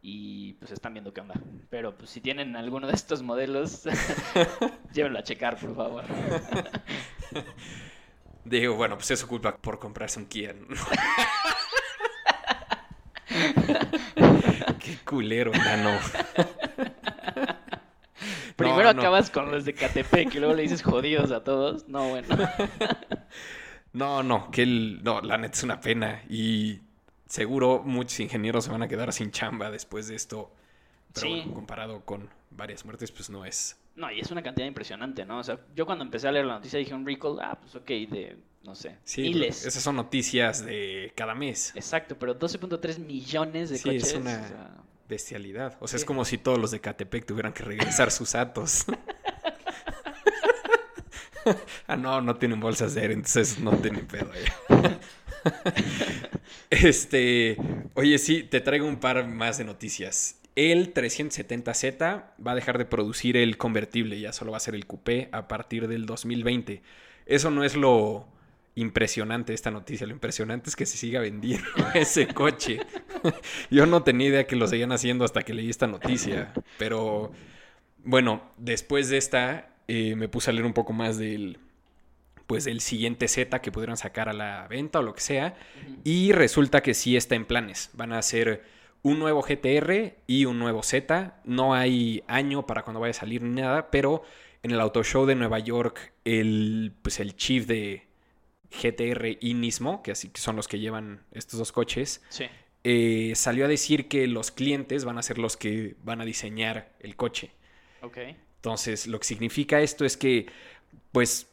Y 0.02 0.54
pues 0.54 0.72
están 0.72 0.94
viendo 0.94 1.14
qué 1.14 1.22
onda. 1.22 1.36
Pero 1.70 1.98
pues 1.98 2.10
si 2.10 2.22
tienen 2.22 2.56
alguno 2.56 2.88
de 2.88 2.94
estos 2.94 3.22
modelos, 3.24 3.84
llévenlo 4.94 5.20
a 5.20 5.24
checar, 5.24 5.58
por 5.60 5.76
favor. 5.76 6.04
Digo, 8.46 8.76
bueno, 8.76 8.96
pues 8.96 9.12
es 9.12 9.20
su 9.20 9.28
culpa 9.28 9.58
por 9.58 9.78
comprarse 9.80 10.20
un 10.20 10.26
Kia. 10.28 10.56
Qué 14.80 14.98
culero, 15.06 15.52
nano. 15.52 15.98
Primero 18.56 18.84
No, 18.86 18.94
no. 18.94 19.02
acabas 19.02 19.30
con 19.30 19.52
los 19.52 19.66
de 19.66 19.74
Catepec 19.74 20.34
y 20.34 20.40
luego 20.40 20.54
le 20.56 20.64
dices 20.64 20.82
jodidos 20.82 21.32
a 21.32 21.44
todos. 21.44 21.88
No, 21.88 22.10
bueno. 22.10 22.28
No, 23.94 24.24
no, 24.24 24.50
que 24.52 24.64
el, 24.64 25.04
no, 25.04 25.22
la 25.22 25.38
neta 25.38 25.58
es 25.58 25.64
una 25.64 25.80
pena. 25.82 26.24
Y 26.30 26.82
seguro 27.28 27.82
muchos 27.86 28.20
ingenieros 28.20 28.66
se 28.66 28.72
van 28.72 28.82
a 28.84 28.88
quedar 28.88 29.12
sin 29.14 29.32
chamba 29.32 29.70
después 29.72 30.08
de 30.08 30.16
esto. 30.16 30.52
Pero 31.14 31.28
Sí. 31.28 31.34
bueno, 31.38 31.54
comparado 31.54 32.02
con 32.06 32.30
varias 32.52 32.86
muertes, 32.86 33.12
pues 33.12 33.30
no 33.30 33.46
es. 33.46 33.78
No, 33.96 34.12
y 34.12 34.20
es 34.20 34.30
una 34.30 34.44
cantidad 34.44 34.68
impresionante, 34.68 35.26
¿no? 35.26 35.40
O 35.40 35.44
sea, 35.44 35.60
yo 35.76 35.86
cuando 35.86 36.04
empecé 36.04 36.28
a 36.28 36.32
leer 36.32 36.46
la 36.46 36.54
noticia 36.56 36.78
dije 36.78 36.94
un 36.94 37.06
recall, 37.06 37.40
ah, 37.42 37.58
pues 37.60 37.74
ok, 37.76 37.88
de, 37.88 38.38
no 38.64 38.76
sé, 38.76 38.98
Sí, 39.04 39.22
miles. 39.24 39.66
esas 39.66 39.82
son 39.82 39.96
noticias 39.96 40.64
de 40.64 41.12
cada 41.16 41.34
mes. 41.34 41.72
Exacto, 41.76 42.16
pero 42.20 42.38
12.3 42.38 43.00
millones 43.00 43.70
de 43.72 43.78
Sí, 43.80 43.90
es 43.96 44.14
una- 44.14 44.42
o 44.44 44.48
sea, 44.48 44.72
Bestialidad. 45.10 45.78
O 45.80 45.88
sea, 45.88 45.96
es 45.98 46.04
como 46.06 46.26
si 46.26 46.38
todos 46.38 46.60
los 46.60 46.70
de 46.72 46.82
Catepec 46.82 47.26
tuvieran 47.26 47.54
que 47.54 47.64
regresar 47.64 48.12
sus 48.12 48.36
atos. 48.36 48.86
ah, 51.88 51.96
no, 51.96 52.22
no 52.22 52.36
tienen 52.36 52.60
bolsas 52.60 52.94
de 52.94 53.02
aire, 53.02 53.14
entonces 53.14 53.58
no 53.60 53.72
tienen 53.78 54.06
pedo. 54.06 54.30
este, 56.70 57.58
oye, 57.94 58.18
sí, 58.18 58.44
te 58.44 58.62
traigo 58.62 58.88
un 58.88 58.98
par 58.98 59.28
más 59.28 59.58
de 59.58 59.64
noticias. 59.64 60.40
El 60.56 60.94
370Z 60.94 62.24
va 62.46 62.52
a 62.52 62.56
dejar 62.56 62.78
de 62.78 62.86
producir 62.86 63.38
el 63.38 63.58
convertible, 63.58 64.20
ya 64.20 64.34
solo 64.34 64.52
va 64.52 64.58
a 64.58 64.62
ser 64.62 64.76
el 64.76 64.88
coupé 64.88 65.30
a 65.32 65.48
partir 65.48 65.88
del 65.88 66.06
2020. 66.06 66.82
Eso 67.28 67.52
no 67.52 67.64
es 67.64 67.76
lo 67.76 68.28
impresionante 68.78 69.54
esta 69.54 69.72
noticia, 69.72 70.06
lo 70.06 70.14
impresionante 70.14 70.70
es 70.70 70.76
que 70.76 70.86
se 70.86 70.98
siga 70.98 71.20
vendiendo 71.20 71.68
ese 71.94 72.28
coche. 72.28 72.80
Yo 73.72 73.86
no 73.86 74.04
tenía 74.04 74.30
idea 74.30 74.48
que 74.48 74.56
lo 74.56 74.68
seguían 74.68 74.92
haciendo 74.92 75.26
hasta 75.26 75.44
que 75.44 75.54
leí 75.54 75.70
esta 75.70 75.88
noticia. 75.88 76.54
Pero 76.78 77.32
bueno, 78.04 78.44
después 78.58 79.10
de 79.10 79.18
esta 79.18 79.70
eh, 79.88 80.16
me 80.16 80.28
puse 80.28 80.50
a 80.50 80.54
leer 80.54 80.66
un 80.66 80.74
poco 80.74 80.94
más 80.94 81.18
del 81.18 81.60
pues 82.48 82.64
del 82.64 82.82
siguiente 82.82 83.28
Z 83.28 83.60
que 83.62 83.72
pudieran 83.72 83.98
sacar 83.98 84.30
a 84.30 84.34
la 84.34 84.68
venta 84.68 85.00
o 85.00 85.04
lo 85.04 85.14
que 85.14 85.22
sea. 85.22 85.56
Y 86.04 86.32
resulta 86.32 86.82
que 86.82 86.94
sí 86.94 87.16
está 87.18 87.36
en 87.36 87.46
planes. 87.46 87.90
Van 87.94 88.14
a 88.14 88.20
hacer 88.20 88.64
un 89.04 89.20
nuevo 89.20 89.42
GTR 89.42 90.16
y 90.28 90.46
un 90.46 90.58
nuevo 90.58 90.82
Z. 90.82 91.40
No 91.44 91.74
hay 91.76 92.24
año 92.28 92.66
para 92.66 92.84
cuando 92.84 93.00
vaya 93.02 93.12
a 93.12 93.14
salir 93.14 93.42
ni 93.44 93.62
nada, 93.62 93.92
pero 93.92 94.24
en 94.64 94.72
el 94.72 94.80
Auto 94.80 95.04
Show 95.04 95.26
de 95.26 95.36
Nueva 95.36 95.60
York, 95.60 96.14
el, 96.26 96.94
pues 97.02 97.20
el 97.20 97.36
chief 97.36 97.68
de 97.68 98.08
GTR 98.72 99.38
y 99.40 99.54
Nismo, 99.54 100.02
que 100.04 100.12
así 100.12 100.30
que 100.30 100.42
son 100.42 100.56
los 100.56 100.68
que 100.68 100.80
llevan 100.80 101.22
estos 101.32 101.60
dos 101.60 101.72
coches, 101.72 102.22
Sí. 102.30 102.46
eh, 102.84 103.34
salió 103.36 103.66
a 103.66 103.68
decir 103.68 104.08
que 104.08 104.28
los 104.28 104.52
clientes 104.52 105.06
van 105.06 105.18
a 105.18 105.22
ser 105.24 105.38
los 105.38 105.58
que 105.58 105.96
van 106.04 106.22
a 106.22 106.26
diseñar 106.26 106.92
el 107.00 107.16
coche. 107.16 107.52
Ok. 108.02 108.18
Entonces, 108.58 109.08
lo 109.08 109.20
que 109.20 109.26
significa 109.26 109.80
esto 109.82 110.04
es 110.06 110.18
que, 110.18 110.48
pues, 111.12 111.50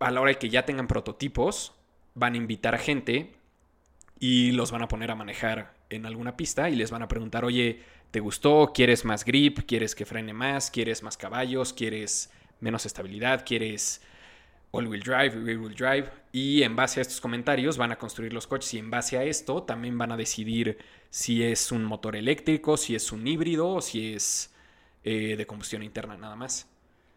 a 0.00 0.10
la 0.10 0.20
hora 0.20 0.32
de 0.32 0.38
que 0.38 0.48
ya 0.48 0.64
tengan 0.64 0.88
prototipos, 0.88 1.72
van 2.14 2.34
a 2.34 2.38
invitar 2.38 2.74
a 2.74 2.78
gente 2.78 3.32
y 4.18 4.52
los 4.52 4.70
van 4.70 4.82
a 4.82 4.88
poner 4.88 5.10
a 5.10 5.14
manejar 5.14 5.74
en 5.90 6.06
alguna 6.06 6.36
pista 6.36 6.68
y 6.70 6.76
les 6.76 6.90
van 6.90 7.02
a 7.02 7.08
preguntar, 7.08 7.44
oye, 7.44 7.82
¿te 8.10 8.20
gustó? 8.20 8.72
¿Quieres 8.74 9.04
más 9.04 9.24
grip? 9.24 9.60
¿Quieres 9.66 9.94
que 9.94 10.06
frene 10.06 10.32
más? 10.32 10.70
¿Quieres 10.70 11.02
más 11.02 11.16
caballos? 11.16 11.72
¿Quieres 11.72 12.30
menos 12.60 12.86
estabilidad? 12.86 13.44
¿Quieres 13.46 14.02
all-wheel 14.72 15.02
drive, 15.02 15.30
rear-wheel 15.30 15.74
drive? 15.74 16.10
Y 16.32 16.62
en 16.62 16.76
base 16.76 17.00
a 17.00 17.02
estos 17.02 17.20
comentarios 17.20 17.76
van 17.76 17.92
a 17.92 17.96
construir 17.96 18.32
los 18.32 18.46
coches 18.46 18.74
y 18.74 18.78
en 18.78 18.90
base 18.90 19.18
a 19.18 19.24
esto 19.24 19.62
también 19.64 19.98
van 19.98 20.12
a 20.12 20.16
decidir 20.16 20.78
si 21.10 21.42
es 21.42 21.72
un 21.72 21.84
motor 21.84 22.16
eléctrico, 22.16 22.76
si 22.76 22.94
es 22.94 23.12
un 23.12 23.26
híbrido 23.26 23.68
o 23.68 23.80
si 23.80 24.14
es 24.14 24.54
eh, 25.04 25.34
de 25.36 25.46
combustión 25.46 25.82
interna 25.82 26.16
nada 26.16 26.36
más. 26.36 26.68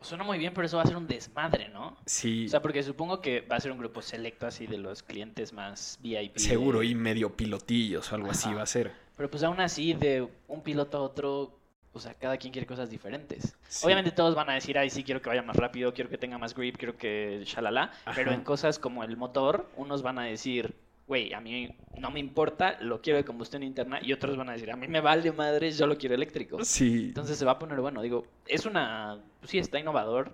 Suena 0.03 0.23
muy 0.23 0.37
bien, 0.37 0.53
pero 0.53 0.65
eso 0.67 0.77
va 0.77 0.83
a 0.83 0.85
ser 0.85 0.97
un 0.97 1.07
desmadre, 1.07 1.69
¿no? 1.69 1.97
Sí, 2.05 2.45
O 2.45 2.49
sea, 2.49 2.61
porque 2.61 2.83
supongo 2.83 3.21
que 3.21 3.41
va 3.41 3.55
a 3.55 3.59
ser 3.59 3.71
un 3.71 3.77
grupo 3.79 4.01
selecto 4.01 4.45
así 4.45 4.67
de 4.67 4.77
los 4.77 5.01
clientes 5.03 5.53
más 5.53 5.97
VIP. 6.01 6.33
de- 6.35 6.39
seguro, 6.39 6.83
y 6.83 6.93
medio 6.93 7.35
pilotillos 7.35 8.11
o 8.11 8.15
algo 8.15 8.31
así 8.31 8.53
va 8.53 8.61
a 8.63 8.65
ser. 8.67 8.91
Pero 9.17 9.29
pues 9.29 9.43
aún 9.43 9.59
así, 9.61 9.93
de 9.93 10.27
un 10.47 10.61
piloto 10.61 10.97
a 10.97 11.01
otro, 11.01 11.57
o 11.93 11.99
sea, 11.99 12.13
cada 12.15 12.37
quien 12.37 12.51
quiere 12.51 12.65
cosas 12.65 12.89
diferentes. 12.89 13.55
Sí. 13.67 13.85
Obviamente 13.85 14.11
todos 14.11 14.33
van 14.35 14.49
a 14.49 14.53
decir, 14.55 14.77
ay, 14.77 14.89
sí, 14.89 15.03
quiero 15.03 15.21
que 15.21 15.29
vaya 15.29 15.41
más 15.43 15.55
rápido, 15.55 15.93
quiero 15.93 16.09
que 16.09 16.17
tenga 16.17 16.37
más 16.37 16.53
grip, 16.55 16.77
quiero 16.77 16.97
que 16.97 17.43
shalala. 17.45 17.91
Pero 18.15 18.31
en 18.33 18.41
cosas 18.41 18.79
como 18.79 19.03
el 19.03 19.15
motor, 19.15 19.69
unos 19.77 20.01
van 20.01 20.17
a 20.19 20.23
decir, 20.23 20.75
güey, 21.07 21.33
a 21.33 21.39
mí 21.41 21.69
no 21.97 22.11
me 22.11 22.19
importa, 22.19 22.77
lo 22.81 23.01
quiero 23.01 23.17
de 23.17 23.25
combustión 23.25 23.63
interna. 23.63 23.99
Y 24.01 24.13
otros 24.13 24.37
van 24.37 24.49
a 24.49 24.53
decir, 24.53 24.71
a 24.71 24.75
mí 24.75 24.87
me 24.87 25.01
vale 25.01 25.31
madres, 25.31 25.77
yo 25.77 25.87
lo 25.87 25.97
quiero 25.97 26.15
eléctrico. 26.15 26.63
Sí, 26.63 27.05
Entonces 27.07 27.37
se 27.37 27.45
va 27.45 27.53
a 27.53 27.59
poner 27.59 27.79
bueno. 27.81 28.01
Digo, 28.01 28.25
es 28.47 28.65
una. 28.65 29.19
pues 29.39 29.51
sí, 29.51 29.57
está 29.59 29.79
innovador 29.79 30.33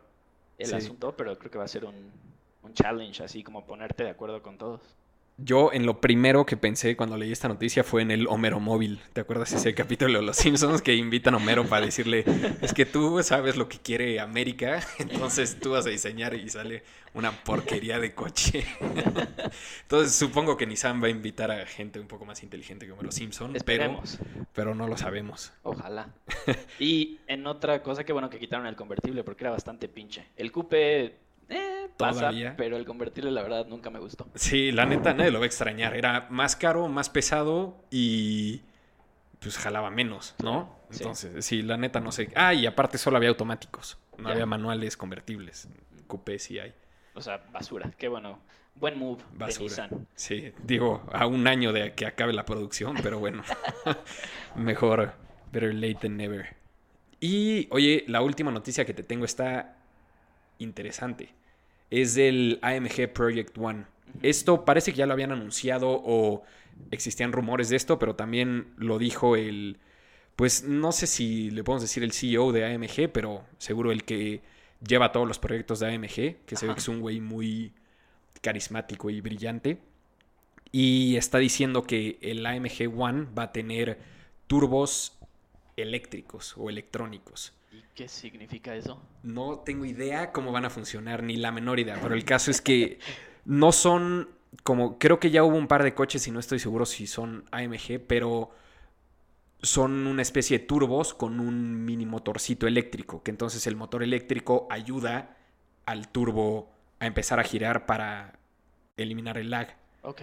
el 0.58 0.68
Sí. 0.68 0.76
asunto, 0.76 1.14
pero 1.18 1.38
creo 1.38 1.52
que 1.52 1.58
va 1.58 1.64
a 1.66 1.68
ser 1.70 1.86
un, 1.86 1.96
un 2.64 2.74
challenge, 2.74 3.24
así 3.24 3.44
como 3.44 3.66
ponerte 3.66 4.04
de 4.04 4.10
acuerdo 4.12 4.42
con 4.42 4.58
todos. 4.58 4.82
Yo 5.42 5.72
en 5.72 5.86
lo 5.86 6.02
primero 6.02 6.46
que 6.46 6.58
pensé 6.58 6.98
cuando 6.98 7.16
leí 7.16 7.32
esta 7.32 7.48
noticia 7.48 7.84
fue 7.84 8.02
en 8.02 8.12
el 8.12 8.28
Homero 8.28 8.60
móvil. 8.60 9.00
¿Te 9.14 9.22
acuerdas 9.22 9.54
ese 9.54 9.74
capítulo 9.74 10.20
de 10.20 10.26
Los 10.26 10.38
Simpsons 10.38 10.82
que 10.82 10.96
invitan 10.96 11.34
a 11.34 11.38
Homero 11.38 11.66
para 11.66 11.86
decirle, 11.86 12.26
es 12.62 12.74
que 12.74 12.86
tú 12.86 13.24
sabes 13.24 13.56
lo 13.56 13.70
que 13.70 13.78
quiere 13.78 14.20
América, 14.20 14.82
entonces 15.00 15.60
tú 15.60 15.72
vas 15.72 15.86
a 15.86 15.90
diseñar 15.90 16.34
y 16.34 16.50
sale 16.50 16.84
una 17.14 17.32
porquería 17.32 18.00
de 18.00 18.14
coche. 18.14 18.66
entonces 19.84 20.14
supongo 20.14 20.58
que 20.58 20.68
Nissan 20.68 21.02
va 21.02 21.08
a 21.08 21.12
invitar 21.12 21.52
a 21.52 21.66
gente 21.66 22.00
un 22.00 22.08
poco 22.08 22.26
más 22.26 22.44
inteligente 22.44 22.90
como 22.90 23.02
Los 23.02 23.16
Simpsons, 23.16 23.64
pero, 23.64 24.02
pero 24.54 24.76
no 24.76 24.88
lo 24.88 24.98
sabemos. 24.98 25.54
Ojalá. 25.64 26.14
y 26.80 27.20
en 27.28 27.48
otra 27.48 27.82
cosa, 27.82 28.04
que 28.04 28.12
bueno 28.12 28.30
que 28.30 28.40
quitaron 28.40 28.68
el 28.68 28.76
convertible 28.76 29.24
porque 29.24 29.46
era 29.46 29.52
bastante 29.52 29.88
pinche. 29.88 30.26
El 30.36 30.52
coupe 30.52 31.29
eh, 31.50 31.90
pasa, 31.98 32.32
pero 32.56 32.78
el 32.78 32.86
convertible 32.86 33.32
la 33.32 33.42
verdad 33.42 33.66
nunca 33.66 33.90
me 33.90 34.00
gustó. 34.00 34.28
Sí, 34.36 34.72
la 34.72 34.86
neta 34.86 35.14
nadie 35.14 35.32
lo 35.32 35.40
va 35.40 35.46
a 35.46 35.48
extrañar. 35.48 35.96
Era 35.96 36.28
más 36.30 36.56
caro, 36.56 36.88
más 36.88 37.10
pesado 37.10 37.84
y 37.90 38.62
pues 39.40 39.58
jalaba 39.58 39.90
menos, 39.90 40.36
¿no? 40.44 40.78
Entonces, 40.92 41.46
sí. 41.46 41.62
la 41.62 41.78
neta 41.78 42.00
no 42.00 42.12
sé. 42.12 42.32
Ah, 42.36 42.54
y 42.54 42.66
aparte 42.66 42.98
solo 42.98 43.18
había 43.18 43.30
automáticos, 43.30 43.98
no 44.18 44.30
había 44.30 44.46
manuales 44.46 44.96
convertibles. 44.96 45.68
Coupé 46.08 46.40
sí 46.40 46.60
hay. 46.60 46.74
O 47.14 47.22
sea, 47.22 47.44
basura. 47.52 47.92
Qué 47.98 48.08
bueno. 48.08 48.40
Buen 48.76 48.98
move. 48.98 49.22
Basura. 49.34 49.90
Sí, 50.16 50.54
digo, 50.64 51.04
a 51.12 51.28
un 51.28 51.48
año 51.48 51.74
de 51.74 51.94
que 51.94 52.06
acabe 52.06 52.34
la 52.34 52.46
producción, 52.46 52.96
pero 53.04 53.20
bueno. 53.20 53.44
Mejor, 54.56 55.14
better 55.52 55.74
late 55.74 55.96
than 56.02 56.18
never. 56.18 56.56
Y, 57.20 57.68
oye, 57.72 58.06
la 58.08 58.22
última 58.22 58.52
noticia 58.52 58.86
que 58.86 58.94
te 58.94 59.04
tengo 59.04 59.26
está 59.26 59.76
interesante 60.60 61.34
es 61.90 62.16
del 62.16 62.60
AMG 62.62 63.12
Project 63.14 63.58
One. 63.58 63.86
Esto 64.22 64.66
parece 64.66 64.92
que 64.92 64.98
ya 64.98 65.06
lo 65.06 65.14
habían 65.14 65.32
anunciado 65.32 65.90
o 65.90 66.44
existían 66.92 67.32
rumores 67.32 67.70
de 67.70 67.76
esto, 67.76 68.00
pero 68.00 68.16
también 68.16 68.74
lo 68.78 68.98
dijo 68.98 69.36
el, 69.36 69.78
pues 70.36 70.64
no 70.64 70.92
sé 70.92 71.08
si 71.08 71.52
le 71.52 71.64
podemos 71.64 71.82
decir 71.82 72.04
el 72.04 72.12
CEO 72.12 72.52
de 72.52 72.74
AMG, 72.74 73.12
pero 73.12 73.46
seguro 73.58 73.92
el 73.92 74.04
que 74.04 74.42
lleva 74.86 75.12
todos 75.12 75.28
los 75.28 75.40
proyectos 75.40 75.80
de 75.80 75.94
AMG, 75.94 76.46
que 76.46 76.56
se 76.56 76.68
ve 76.68 76.74
que 76.74 76.80
es 76.80 76.88
un 76.88 77.02
güey 77.02 77.20
muy 77.20 77.74
carismático 78.42 79.10
y 79.10 79.22
brillante. 79.22 79.80
Y 80.72 81.16
está 81.16 81.40
diciendo 81.40 81.84
que 81.84 82.20
el 82.22 82.46
AMG 82.46 82.94
One 82.96 83.28
va 83.38 83.44
a 83.44 83.52
tener 83.52 84.00
turbos 84.48 85.18
eléctricos 85.76 86.56
o 86.58 86.70
electrónicos. 86.70 87.54
¿Y 87.72 87.84
qué 87.94 88.08
significa 88.08 88.76
eso? 88.76 89.02
No 89.24 89.60
tengo 89.60 89.86
idea 89.86 90.32
cómo 90.32 90.52
van 90.52 90.66
a 90.66 90.70
funcionar, 90.70 91.24
ni 91.24 91.38
la 91.38 91.52
menor 91.52 91.80
idea, 91.80 92.00
pero 92.02 92.16
el 92.16 92.26
caso 92.26 92.50
es 92.50 92.62
que 92.62 93.00
no 93.46 93.72
son 93.72 94.30
como, 94.64 94.98
creo 94.98 95.20
que 95.20 95.30
ya 95.30 95.44
hubo 95.44 95.56
un 95.56 95.68
par 95.68 95.84
de 95.84 95.94
coches 95.94 96.28
y 96.28 96.32
no 96.32 96.40
estoy 96.40 96.60
seguro 96.60 96.86
si 96.86 97.08
son 97.08 97.46
AMG, 97.52 98.02
pero 98.08 98.52
son 99.62 100.08
una 100.08 100.22
especie 100.22 100.60
de 100.60 100.66
turbos 100.66 101.14
con 101.14 101.40
un 101.40 101.86
mini 101.86 102.06
motorcito 102.06 102.66
eléctrico, 102.66 103.22
que 103.22 103.32
entonces 103.32 103.68
el 103.68 103.76
motor 103.76 104.04
eléctrico 104.04 104.68
ayuda 104.70 105.38
al 105.86 106.08
turbo 106.08 106.72
a 107.00 107.06
empezar 107.06 107.40
a 107.40 107.44
girar 107.44 107.86
para 107.86 108.40
eliminar 108.98 109.38
el 109.38 109.50
lag. 109.52 109.76
Ok. 110.02 110.22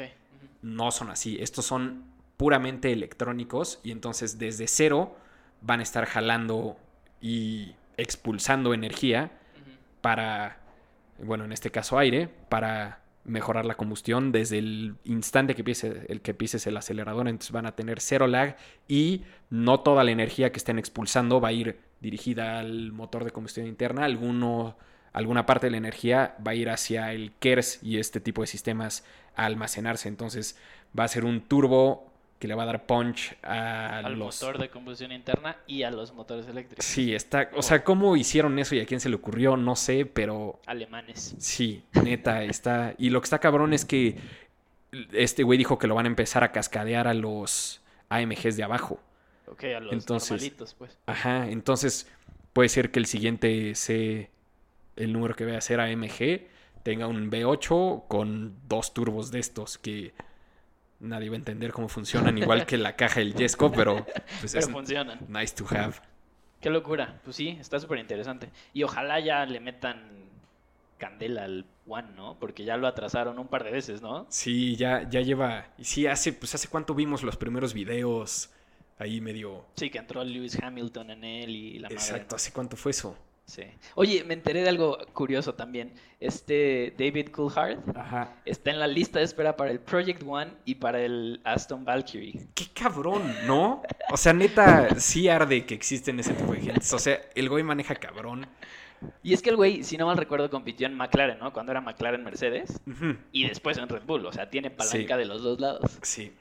No 0.62 0.90
son 0.90 1.10
así, 1.10 1.36
estos 1.40 1.64
son 1.64 2.04
puramente 2.36 2.92
electrónicos 2.92 3.80
y 3.82 3.92
entonces 3.92 4.38
desde 4.38 4.66
cero 4.66 5.16
van 5.60 5.80
a 5.80 5.82
estar 5.82 6.06
jalando 6.06 6.76
y 7.20 7.74
expulsando 7.96 8.74
energía 8.74 9.30
para, 10.00 10.58
bueno, 11.18 11.44
en 11.44 11.52
este 11.52 11.70
caso 11.70 11.98
aire, 11.98 12.28
para 12.48 13.00
mejorar 13.24 13.64
la 13.64 13.74
combustión 13.74 14.30
desde 14.30 14.58
el 14.58 14.94
instante 15.04 15.54
que 15.54 15.64
pises 15.64 16.04
el 16.08 16.20
que 16.20 16.32
pises 16.32 16.66
el 16.66 16.76
acelerador, 16.76 17.26
entonces 17.28 17.50
van 17.50 17.66
a 17.66 17.72
tener 17.72 18.00
cero 18.00 18.26
lag 18.28 18.56
y 18.86 19.24
no 19.50 19.80
toda 19.80 20.04
la 20.04 20.12
energía 20.12 20.52
que 20.52 20.58
estén 20.58 20.78
expulsando 20.78 21.40
va 21.40 21.48
a 21.48 21.52
ir 21.52 21.80
dirigida 22.00 22.60
al 22.60 22.92
motor 22.92 23.24
de 23.24 23.32
combustión 23.32 23.66
interna, 23.66 24.04
alguno 24.04 24.76
alguna 25.12 25.46
parte 25.46 25.66
de 25.66 25.70
la 25.72 25.78
energía 25.78 26.36
va 26.46 26.52
a 26.52 26.54
ir 26.54 26.68
hacia 26.68 27.12
el 27.12 27.32
KERS 27.40 27.82
y 27.82 27.98
este 27.98 28.20
tipo 28.20 28.42
de 28.42 28.46
sistemas 28.46 29.02
a 29.34 29.46
almacenarse, 29.46 30.08
entonces 30.08 30.56
va 30.96 31.04
a 31.04 31.08
ser 31.08 31.24
un 31.24 31.40
turbo 31.40 32.12
que 32.38 32.48
le 32.48 32.54
va 32.54 32.64
a 32.64 32.66
dar 32.66 32.86
punch 32.86 33.36
a 33.42 33.98
al 33.98 34.16
motor 34.16 34.58
de 34.58 34.68
combustión 34.68 35.12
interna 35.12 35.56
y 35.66 35.82
a 35.84 35.90
los 35.90 36.12
motores 36.12 36.46
eléctricos. 36.46 36.84
Sí, 36.84 37.14
está, 37.14 37.50
o 37.54 37.62
sea, 37.62 37.82
cómo 37.82 38.16
hicieron 38.16 38.58
eso 38.58 38.74
y 38.74 38.80
a 38.80 38.86
quién 38.86 39.00
se 39.00 39.08
le 39.08 39.16
ocurrió, 39.16 39.56
no 39.56 39.76
sé, 39.76 40.04
pero 40.06 40.60
alemanes. 40.66 41.34
Sí, 41.38 41.82
neta 42.02 42.42
está 42.44 42.94
y 42.98 43.10
lo 43.10 43.20
que 43.20 43.24
está 43.24 43.38
cabrón 43.38 43.72
es 43.72 43.84
que 43.84 44.18
este 45.12 45.42
güey 45.42 45.58
dijo 45.58 45.78
que 45.78 45.86
lo 45.86 45.94
van 45.94 46.06
a 46.06 46.08
empezar 46.08 46.44
a 46.44 46.52
cascadear 46.52 47.08
a 47.08 47.14
los 47.14 47.80
AMGs 48.08 48.56
de 48.56 48.62
abajo. 48.62 49.00
Ok, 49.46 49.64
a 49.64 49.80
los 49.80 49.92
entonces, 49.92 50.52
pues. 50.76 50.98
Ajá, 51.06 51.48
entonces 51.48 52.10
puede 52.52 52.68
ser 52.68 52.90
que 52.90 52.98
el 52.98 53.06
siguiente 53.06 53.74
sea 53.74 54.28
el 54.96 55.12
número 55.12 55.34
que 55.34 55.44
vaya 55.44 55.58
a 55.58 55.62
ser 55.62 55.80
AMG 55.80 56.46
tenga 56.82 57.06
un 57.06 57.30
V8 57.30 58.04
con 58.08 58.56
dos 58.68 58.94
turbos 58.94 59.30
de 59.30 59.40
estos 59.40 59.76
que 59.76 60.14
nadie 61.00 61.28
va 61.28 61.34
a 61.34 61.38
entender 61.38 61.72
cómo 61.72 61.88
funcionan, 61.88 62.36
igual 62.38 62.66
que 62.66 62.76
la 62.76 62.96
caja 62.96 63.20
del 63.20 63.34
Yesco, 63.34 63.70
pero, 63.72 64.06
pues 64.40 64.52
pero 64.52 64.68
funcionan. 64.68 65.20
Nice 65.28 65.54
to 65.54 65.66
have. 65.70 65.94
Qué 66.60 66.70
locura. 66.70 67.20
Pues 67.24 67.36
sí, 67.36 67.56
está 67.60 67.78
súper 67.78 67.98
interesante. 67.98 68.50
Y 68.72 68.82
ojalá 68.82 69.20
ya 69.20 69.44
le 69.46 69.60
metan 69.60 70.26
candela 70.98 71.44
al 71.44 71.66
One, 71.86 72.08
¿no? 72.16 72.38
Porque 72.38 72.64
ya 72.64 72.76
lo 72.76 72.86
atrasaron 72.86 73.38
un 73.38 73.48
par 73.48 73.64
de 73.64 73.70
veces, 73.70 74.02
¿no? 74.02 74.26
Sí, 74.30 74.76
ya, 74.76 75.08
ya 75.08 75.20
lleva. 75.20 75.68
Y 75.78 75.84
sí, 75.84 76.06
hace, 76.06 76.32
pues 76.32 76.54
hace 76.54 76.68
cuánto 76.68 76.94
vimos 76.94 77.22
los 77.22 77.36
primeros 77.36 77.74
videos 77.74 78.50
ahí 78.98 79.20
medio. 79.20 79.66
Sí, 79.74 79.90
que 79.90 79.98
entró 79.98 80.24
Lewis 80.24 80.58
Hamilton 80.60 81.10
en 81.10 81.24
él 81.24 81.50
y 81.50 81.78
la 81.78 81.88
Exacto, 81.88 82.36
¿hace 82.36 82.52
cuánto 82.52 82.76
fue 82.76 82.90
eso? 82.90 83.16
Sí. 83.46 83.62
Oye, 83.94 84.24
me 84.24 84.34
enteré 84.34 84.62
de 84.62 84.68
algo 84.68 84.98
curioso 85.12 85.54
también. 85.54 85.94
Este 86.18 86.94
David 86.98 87.28
Coulthard 87.28 87.78
está 88.44 88.70
en 88.70 88.80
la 88.80 88.88
lista 88.88 89.20
de 89.20 89.24
espera 89.24 89.56
para 89.56 89.70
el 89.70 89.78
Project 89.78 90.22
One 90.26 90.50
y 90.64 90.74
para 90.74 91.00
el 91.00 91.40
Aston 91.44 91.84
Valkyrie. 91.84 92.48
Qué 92.54 92.66
cabrón, 92.74 93.22
¿no? 93.46 93.82
O 94.10 94.16
sea, 94.16 94.32
neta, 94.32 94.98
sí 94.98 95.28
arde 95.28 95.64
que 95.64 95.74
existen 95.74 96.18
ese 96.18 96.34
tipo 96.34 96.52
de 96.52 96.60
gente. 96.60 96.80
O 96.92 96.98
sea, 96.98 97.20
el 97.36 97.48
güey 97.48 97.62
maneja 97.62 97.94
cabrón. 97.94 98.48
Y 99.22 99.32
es 99.32 99.42
que 99.42 99.50
el 99.50 99.56
güey, 99.56 99.84
si 99.84 99.96
no 99.96 100.06
mal 100.06 100.16
recuerdo, 100.16 100.50
compitió 100.50 100.88
en 100.88 100.94
McLaren, 100.94 101.38
¿no? 101.38 101.52
Cuando 101.52 101.70
era 101.70 101.80
McLaren 101.80 102.24
Mercedes. 102.24 102.80
Y 103.30 103.46
después 103.46 103.78
en 103.78 103.88
Red 103.88 104.02
Bull. 104.06 104.26
O 104.26 104.32
sea, 104.32 104.50
tiene 104.50 104.70
palanca 104.70 105.16
de 105.16 105.24
los 105.24 105.42
dos 105.42 105.60
lados. 105.60 105.98
Sí. 106.02 106.32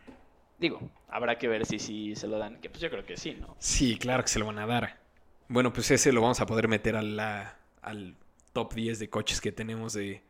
Digo, 0.57 0.79
habrá 1.07 1.37
que 1.37 1.47
ver 1.47 1.67
si, 1.67 1.77
si 1.77 2.15
se 2.15 2.27
lo 2.27 2.39
dan. 2.39 2.59
Que 2.61 2.69
pues 2.69 2.81
yo 2.81 2.89
creo 2.89 3.05
que 3.05 3.17
sí, 3.17 3.37
¿no? 3.39 3.55
Sí, 3.59 3.97
claro 3.99 4.23
que 4.23 4.29
se 4.29 4.39
lo 4.39 4.47
van 4.47 4.57
a 4.57 4.65
dar. 4.65 5.04
Bueno, 5.47 5.71
pues 5.71 5.91
ese 5.91 6.11
lo 6.11 6.21
vamos 6.21 6.41
a 6.41 6.47
poder 6.47 6.67
meter 6.67 6.95
al 6.95 8.15
top 8.51 8.73
10 8.73 8.97
de 8.97 9.09
coches 9.09 9.41
que 9.41 9.51
tenemos 9.51 9.93
de 9.93 10.23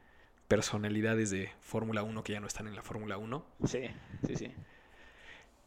personalidades 0.50 1.32
de 1.32 1.52
Fórmula 1.62 2.04
1 2.04 2.24
que 2.24 2.34
ya 2.34 2.42
no 2.42 2.48
están 2.48 2.68
en 2.68 2.76
la 2.76 2.82
Fórmula 2.82 3.18
1. 3.18 3.46
Sí, 3.66 3.84
sí, 4.28 4.36
sí. 4.36 4.52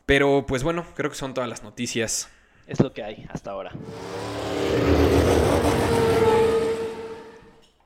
Pero 0.04 0.44
pues 0.46 0.62
bueno, 0.62 0.84
creo 0.94 1.10
que 1.10 1.16
son 1.16 1.32
todas 1.32 1.48
las 1.48 1.62
noticias. 1.62 2.30
Es 2.66 2.80
lo 2.80 2.92
que 2.92 3.02
hay 3.02 3.26
hasta 3.30 3.52
ahora. 3.52 3.72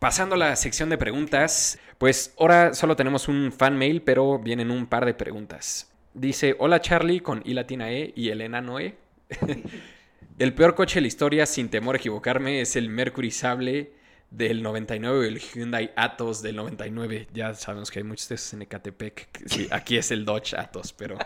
Pasando 0.00 0.34
a 0.34 0.38
la 0.38 0.56
sección 0.56 0.88
de 0.88 0.98
preguntas, 0.98 1.78
pues 1.98 2.34
ahora 2.40 2.74
solo 2.74 2.96
tenemos 2.96 3.28
un 3.28 3.52
fan 3.52 3.78
mail, 3.78 4.02
pero 4.02 4.40
vienen 4.40 4.72
un 4.72 4.86
par 4.86 5.06
de 5.06 5.14
preguntas. 5.14 5.92
Dice, 6.12 6.56
hola 6.58 6.80
Charlie 6.80 7.20
con 7.20 7.40
I 7.44 7.54
latina 7.54 7.92
E 7.92 8.12
y 8.16 8.30
Elena 8.30 8.60
Noé. 8.60 8.96
El 10.42 10.54
peor 10.54 10.74
coche 10.74 10.96
de 10.96 11.02
la 11.02 11.06
historia, 11.06 11.46
sin 11.46 11.68
temor 11.68 11.94
a 11.94 11.98
equivocarme, 11.98 12.60
es 12.62 12.74
el 12.74 12.88
Mercury 12.88 13.30
Sable 13.30 13.92
del 14.28 14.60
99 14.60 15.28
el 15.28 15.38
Hyundai 15.38 15.92
Atos 15.94 16.42
del 16.42 16.56
99. 16.56 17.28
Ya 17.32 17.54
sabemos 17.54 17.92
que 17.92 18.00
hay 18.00 18.02
muchos 18.02 18.28
de 18.28 18.34
esos 18.34 18.52
en 18.54 18.62
Ecatepec. 18.62 19.28
Sí, 19.46 19.68
aquí 19.70 19.96
es 19.98 20.10
el 20.10 20.24
Dodge 20.24 20.54
Atos, 20.58 20.94
pero... 20.94 21.16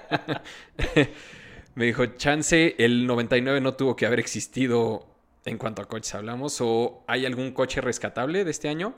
Me 1.75 1.87
dijo, 1.87 2.05
chance, 2.05 2.75
el 2.77 3.07
99 3.07 3.63
no 3.63 3.73
tuvo 3.73 3.97
que 3.97 4.05
haber 4.05 4.21
existido 4.21 5.07
en 5.47 5.57
cuanto 5.57 5.81
a 5.81 5.89
coches 5.89 6.15
hablamos. 6.15 6.61
¿O 6.61 7.03
hay 7.07 7.25
algún 7.25 7.53
coche 7.53 7.81
rescatable 7.81 8.45
de 8.45 8.51
este 8.51 8.69
año? 8.69 8.97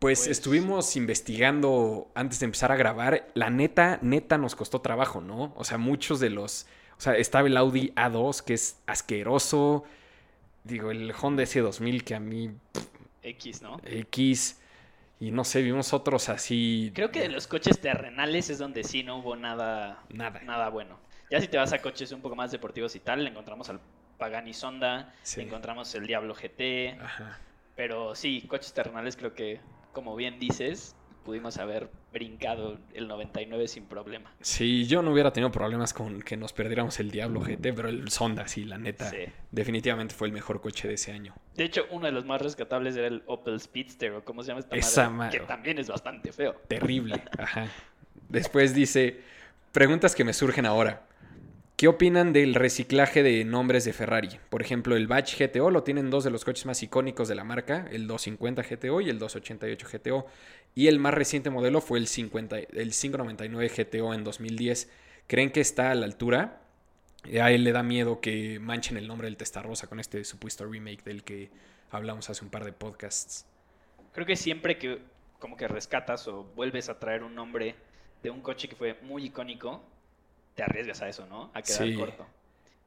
Pues, 0.00 0.22
pues, 0.22 0.26
estuvimos 0.26 0.96
investigando 0.96 2.10
antes 2.16 2.40
de 2.40 2.46
empezar 2.46 2.72
a 2.72 2.76
grabar. 2.76 3.28
La 3.34 3.50
neta, 3.50 4.00
neta 4.02 4.36
nos 4.36 4.56
costó 4.56 4.80
trabajo, 4.80 5.20
¿no? 5.20 5.54
O 5.54 5.62
sea, 5.62 5.78
muchos 5.78 6.18
de 6.18 6.30
los 6.30 6.66
o 7.02 7.04
sea, 7.04 7.16
estaba 7.16 7.48
el 7.48 7.56
Audi 7.56 7.92
A2, 7.96 8.44
que 8.44 8.54
es 8.54 8.80
asqueroso. 8.86 9.82
Digo, 10.62 10.92
el 10.92 11.12
Honda 11.20 11.42
S2000, 11.42 12.04
que 12.04 12.14
a 12.14 12.20
mí. 12.20 12.52
X, 13.24 13.60
¿no? 13.60 13.80
X. 13.84 14.60
Y 15.18 15.32
no 15.32 15.42
sé, 15.42 15.62
vimos 15.62 15.92
otros 15.94 16.28
así. 16.28 16.92
Creo 16.94 17.10
que 17.10 17.22
de 17.22 17.28
los 17.28 17.48
coches 17.48 17.80
terrenales 17.80 18.50
es 18.50 18.58
donde 18.58 18.84
sí 18.84 19.02
no 19.02 19.16
hubo 19.16 19.34
nada. 19.34 20.00
Nada. 20.10 20.42
Nada 20.42 20.68
bueno. 20.68 20.96
Ya 21.28 21.40
si 21.40 21.48
te 21.48 21.56
vas 21.56 21.72
a 21.72 21.82
coches 21.82 22.12
un 22.12 22.20
poco 22.20 22.36
más 22.36 22.52
deportivos 22.52 22.94
y 22.94 23.00
tal, 23.00 23.24
le 23.24 23.30
encontramos 23.30 23.68
al 23.68 23.80
Pagani 24.16 24.54
Sonda, 24.54 25.12
le 25.36 25.42
encontramos 25.42 25.92
el 25.96 26.06
Diablo 26.06 26.36
GT. 26.36 27.00
Ajá. 27.02 27.40
Pero 27.74 28.14
sí, 28.14 28.42
coches 28.42 28.72
terrenales 28.74 29.16
creo 29.16 29.34
que, 29.34 29.58
como 29.92 30.14
bien 30.14 30.38
dices, 30.38 30.94
pudimos 31.22 31.56
haber 31.58 31.88
brincado 32.12 32.78
el 32.94 33.08
99 33.08 33.68
sin 33.68 33.84
problema. 33.86 34.30
Sí, 34.40 34.86
yo 34.86 35.02
no 35.02 35.12
hubiera 35.12 35.32
tenido 35.32 35.50
problemas 35.50 35.94
con 35.94 36.20
que 36.20 36.36
nos 36.36 36.52
perdiéramos 36.52 36.98
el 37.00 37.10
Diablo 37.10 37.40
GT, 37.40 37.72
pero 37.74 37.88
el 37.88 38.10
Sonda, 38.10 38.46
sí, 38.48 38.64
la 38.64 38.78
neta, 38.78 39.08
Sí. 39.10 39.18
definitivamente 39.50 40.14
fue 40.14 40.26
el 40.28 40.32
mejor 40.32 40.60
coche 40.60 40.88
de 40.88 40.94
ese 40.94 41.12
año. 41.12 41.34
De 41.56 41.64
hecho, 41.64 41.86
uno 41.90 42.06
de 42.06 42.12
los 42.12 42.24
más 42.24 42.42
rescatables 42.42 42.96
era 42.96 43.06
el 43.06 43.22
Opel 43.26 43.60
Speedster, 43.60 44.12
o 44.12 44.24
cómo 44.24 44.42
se 44.42 44.48
llama 44.48 44.60
esta 44.60 44.76
Esa 44.76 45.10
madre, 45.10 45.38
que 45.40 45.46
también 45.46 45.78
es 45.78 45.88
bastante 45.88 46.32
feo. 46.32 46.54
Terrible, 46.68 47.22
ajá. 47.38 47.68
Después 48.28 48.74
dice, 48.74 49.20
preguntas 49.72 50.14
que 50.14 50.24
me 50.24 50.32
surgen 50.32 50.66
ahora. 50.66 51.06
¿Qué 51.82 51.88
opinan 51.88 52.32
del 52.32 52.54
reciclaje 52.54 53.24
de 53.24 53.44
nombres 53.44 53.84
de 53.84 53.92
Ferrari? 53.92 54.28
Por 54.50 54.62
ejemplo, 54.62 54.94
el 54.94 55.08
Batch 55.08 55.36
GTO 55.36 55.68
lo 55.68 55.82
tienen 55.82 56.10
dos 56.10 56.22
de 56.22 56.30
los 56.30 56.44
coches 56.44 56.64
más 56.64 56.80
icónicos 56.80 57.26
de 57.26 57.34
la 57.34 57.42
marca, 57.42 57.88
el 57.90 58.06
250 58.06 58.62
GTO 58.62 59.00
y 59.00 59.10
el 59.10 59.18
288 59.18 59.88
GTO. 59.92 60.26
Y 60.76 60.86
el 60.86 61.00
más 61.00 61.12
reciente 61.12 61.50
modelo 61.50 61.80
fue 61.80 61.98
el, 61.98 62.06
50, 62.06 62.56
el 62.56 62.92
599 62.92 63.68
GTO 63.76 64.14
en 64.14 64.22
2010. 64.22 64.92
¿Creen 65.26 65.50
que 65.50 65.60
está 65.60 65.90
a 65.90 65.96
la 65.96 66.06
altura? 66.06 66.62
Eh, 67.24 67.40
A 67.40 67.50
él 67.50 67.64
le 67.64 67.72
da 67.72 67.82
miedo 67.82 68.20
que 68.20 68.60
manchen 68.60 68.96
el 68.96 69.08
nombre 69.08 69.26
del 69.26 69.36
Testarossa 69.36 69.88
con 69.88 69.98
este 69.98 70.22
supuesto 70.22 70.64
remake 70.64 71.02
del 71.02 71.24
que 71.24 71.50
hablamos 71.90 72.30
hace 72.30 72.44
un 72.44 72.50
par 72.52 72.64
de 72.64 72.72
podcasts. 72.72 73.44
Creo 74.12 74.24
que 74.24 74.36
siempre 74.36 74.78
que 74.78 75.00
como 75.40 75.56
que 75.56 75.66
rescatas 75.66 76.28
o 76.28 76.44
vuelves 76.54 76.88
a 76.88 77.00
traer 77.00 77.24
un 77.24 77.34
nombre 77.34 77.74
de 78.22 78.30
un 78.30 78.40
coche 78.40 78.68
que 78.68 78.76
fue 78.76 78.96
muy 79.02 79.24
icónico, 79.24 79.82
te 80.54 80.62
arriesgas 80.62 81.02
a 81.02 81.08
eso, 81.08 81.26
¿no? 81.26 81.50
A 81.54 81.62
quedar 81.62 81.86
Sí. 81.86 81.94
corto. 81.94 82.26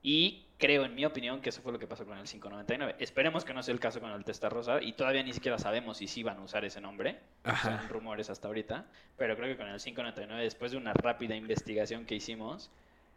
Y 0.04 0.44
creo, 0.60 0.86
en 0.86 0.94
mi 0.94 1.04
opinión, 1.04 1.42
que 1.42 1.50
eso 1.50 1.62
fue 1.62 1.72
lo 1.72 1.80
que 1.80 1.88
pasó 1.88 2.06
con 2.06 2.18
el 2.18 2.26
599. 2.26 2.96
Esperemos 3.00 3.44
que 3.44 3.54
no 3.56 3.64
sea 3.64 3.74
el 3.74 3.80
caso 3.80 4.00
con 4.00 4.12
el 4.12 4.24
Testarossa 4.24 4.82
y 4.82 4.94
todavía 4.94 5.24
ni 5.24 5.34
siquiera 5.34 5.58
sabemos 5.58 5.98
si 5.98 6.08
sí 6.08 6.22
van 6.22 6.38
a 6.38 6.42
usar 6.42 6.64
ese 6.64 6.80
nombre. 6.80 7.20
Ajá. 7.44 7.80
Son 7.80 7.90
rumores 7.90 8.30
hasta 8.30 8.48
ahorita. 8.48 8.86
Pero 9.18 9.36
creo 9.36 9.48
que 9.50 9.58
con 9.58 9.68
el 9.68 9.80
599, 9.80 10.44
después 10.44 10.72
de 10.72 10.78
una 10.78 10.94
rápida 10.94 11.36
investigación 11.36 12.06
que 12.06 12.14
hicimos, 12.16 12.70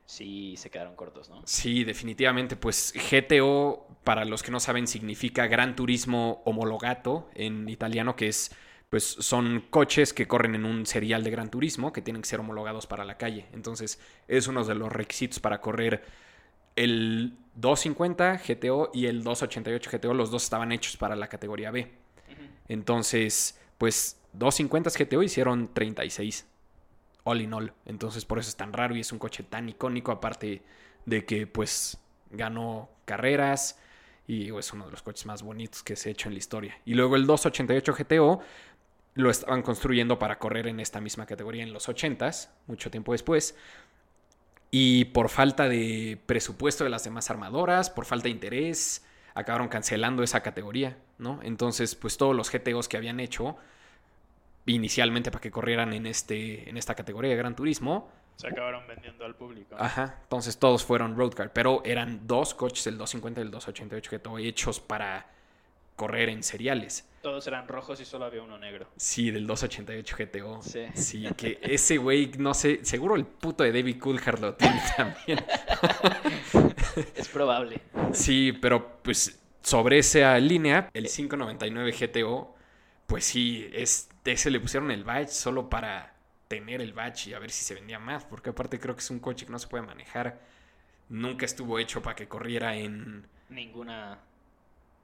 sí 0.07 0.55
se 0.57 0.71
quedaron 0.71 0.97
cortos, 0.97 1.29
¿no? 1.29 1.43
Sí, 1.45 1.85
definitivamente. 1.85 2.57
Pues 2.57 2.95
GTO, 3.11 3.87
para 4.03 4.25
los 4.25 4.43
que 4.43 4.51
no 4.51 4.59
saben, 4.59 4.87
significa 4.87 5.47
Gran 5.47 5.77
Turismo 5.77 6.41
Homologato 6.47 7.29
en 7.35 7.69
italiano, 7.69 8.17
que 8.17 8.29
es, 8.29 8.51
pues 8.91 9.05
son 9.05 9.65
coches 9.69 10.13
que 10.13 10.27
corren 10.27 10.55
en 10.55 10.65
un 10.65 10.87
serial 10.87 11.23
de 11.23 11.31
Gran 11.31 11.51
Turismo 11.51 11.93
que 11.93 12.01
tienen 12.01 12.23
que 12.23 12.29
ser 12.29 12.41
homologados 12.41 12.87
para 12.87 13.05
la 13.05 13.19
calle. 13.19 13.47
Entonces, 13.53 14.01
es 14.29 14.49
uno 14.49 14.65
de 14.65 14.75
los 14.75 14.91
requisitos 14.91 15.41
para 15.41 15.61
correr 15.61 16.05
el 16.75 17.37
250 17.57 18.41
GTO 18.47 18.91
y 18.95 19.07
el 19.07 19.23
288 19.23 19.91
GTO. 19.93 20.15
Los 20.15 20.31
dos 20.31 20.45
estaban 20.45 20.73
hechos 20.73 20.97
para 20.97 21.17
la 21.17 21.29
categoría 21.29 21.71
B. 21.71 21.91
Entonces, 22.69 23.61
pues 23.77 24.21
250 24.33 24.91
GTO 24.91 25.23
hicieron 25.23 25.73
36. 25.75 26.47
All 27.25 27.43
in 27.43 27.53
all. 27.53 27.73
Entonces, 27.85 28.25
por 28.25 28.39
eso 28.39 28.49
es 28.49 28.57
tan 28.57 28.73
raro 28.73 28.97
y 28.97 29.01
es 29.01 29.13
un 29.13 29.19
coche 29.19 29.43
tan 29.43 29.69
icónico, 29.69 30.13
aparte 30.13 30.63
de 31.05 31.27
que, 31.27 31.47
pues, 31.47 31.99
ganó 32.31 32.89
carreras 33.05 33.79
y 34.27 34.55
es 34.57 34.73
uno 34.73 34.85
de 34.87 34.91
los 34.93 35.03
coches 35.03 35.27
más 35.27 35.43
bonitos 35.43 35.83
que 35.83 35.97
se 35.97 36.09
ha 36.09 36.13
hecho 36.13 36.29
en 36.29 36.35
la 36.35 36.39
historia. 36.39 36.79
Y 36.85 36.95
luego 36.95 37.17
el 37.17 37.27
288 37.27 37.95
GTO 37.95 38.41
lo 39.19 39.31
estaban 39.31 39.63
construyendo 39.63 40.21
para 40.21 40.39
correr 40.39 40.69
en 40.69 40.79
esta 40.79 41.01
misma 41.01 41.27
categoría 41.27 41.65
en 41.65 41.73
los 41.73 41.89
80s, 41.89 42.51
mucho 42.69 42.89
tiempo 42.89 43.11
después. 43.11 43.57
Y 44.71 45.07
por 45.07 45.29
falta 45.29 45.69
de 45.69 46.21
presupuesto 46.27 46.85
de 46.85 46.91
las 46.91 47.03
demás 47.03 47.29
armadoras, 47.29 47.91
por 47.91 48.05
falta 48.05 48.25
de 48.25 48.31
interés, 48.31 49.05
acabaron 49.35 49.67
cancelando 49.67 50.23
esa 50.23 50.41
categoría, 50.41 50.99
¿no? 51.19 51.41
Entonces, 51.43 51.97
pues 51.97 52.17
todos 52.17 52.37
los 52.37 52.49
GTOs 52.53 52.87
que 52.87 52.97
habían 52.97 53.19
hecho 53.19 53.57
inicialmente 54.67 55.33
para 55.33 55.41
que 55.41 55.51
corrieran 55.51 55.93
en, 55.95 56.07
este, 56.07 56.71
en 56.71 56.77
esta 56.77 56.95
categoría 56.95 57.33
de 57.33 57.37
Gran 57.37 57.57
Turismo, 57.57 58.13
Se 58.37 58.47
acabaron 58.47 58.87
vendiendo 58.87 59.25
al 59.25 59.35
público. 59.35 59.75
ajá, 59.81 60.19
entonces 60.23 60.59
todos 60.59 60.85
fueron 60.85 61.17
road 61.17 61.33
car, 61.33 61.53
pero 61.53 61.83
eran 61.85 62.25
dos 62.29 62.55
coches, 62.55 62.87
el 62.87 62.99
250 62.99 63.41
y 63.41 63.45
el 63.45 63.51
288 63.51 64.11
GTO, 64.19 64.39
hechos 64.39 64.79
para 64.79 65.27
correr 65.97 66.29
en 66.29 66.45
seriales. 66.45 67.09
Todos 67.29 67.47
eran 67.47 67.69
rojos 67.69 68.01
y 68.01 68.07
solo 68.07 68.25
había 68.25 68.41
uno 68.41 68.57
negro. 68.57 68.89
Sí, 68.97 69.31
del 69.31 69.47
288 69.47 70.17
GTO. 70.19 70.63
Sí. 70.63 70.87
Sí, 70.95 71.29
que 71.37 71.59
ese 71.61 71.99
güey, 71.99 72.31
no 72.39 72.55
sé, 72.55 72.83
seguro 72.87 73.17
el 73.17 73.27
puto 73.27 73.65
de 73.65 73.71
David 73.71 73.99
Coulthard 73.99 74.41
lo 74.41 74.55
tiene 74.55 74.81
también. 74.97 75.45
Es 77.15 77.29
probable. 77.29 77.83
Sí, 78.15 78.53
pero 78.53 79.03
pues 79.03 79.43
sobre 79.61 79.99
esa 79.99 80.39
línea, 80.39 80.89
el 80.95 81.07
599 81.07 81.93
GTO, 81.93 82.55
pues 83.07 83.27
sí, 83.27 83.69
es, 83.75 84.09
ese 84.25 84.51
le 84.51 84.59
pusieron 84.59 84.91
el 84.91 85.05
badge 85.05 85.29
solo 85.29 85.69
para 85.69 86.15
tener 86.49 86.81
el 86.81 86.95
badge 86.95 87.27
y 87.27 87.35
a 87.35 87.39
ver 87.39 87.51
si 87.51 87.63
se 87.63 87.75
vendía 87.75 87.99
más, 87.99 88.25
porque 88.25 88.49
aparte 88.49 88.81
creo 88.81 88.95
que 88.95 89.03
es 89.03 89.11
un 89.11 89.19
coche 89.19 89.45
que 89.45 89.53
no 89.53 89.59
se 89.59 89.69
puede 89.69 89.85
manejar. 89.85 90.41
Nunca 91.11 91.45
estuvo 91.45 91.79
hecho 91.79 92.01
para 92.01 92.17
que 92.17 92.27
corriera 92.27 92.75
en... 92.75 93.27
Ninguna 93.51 94.19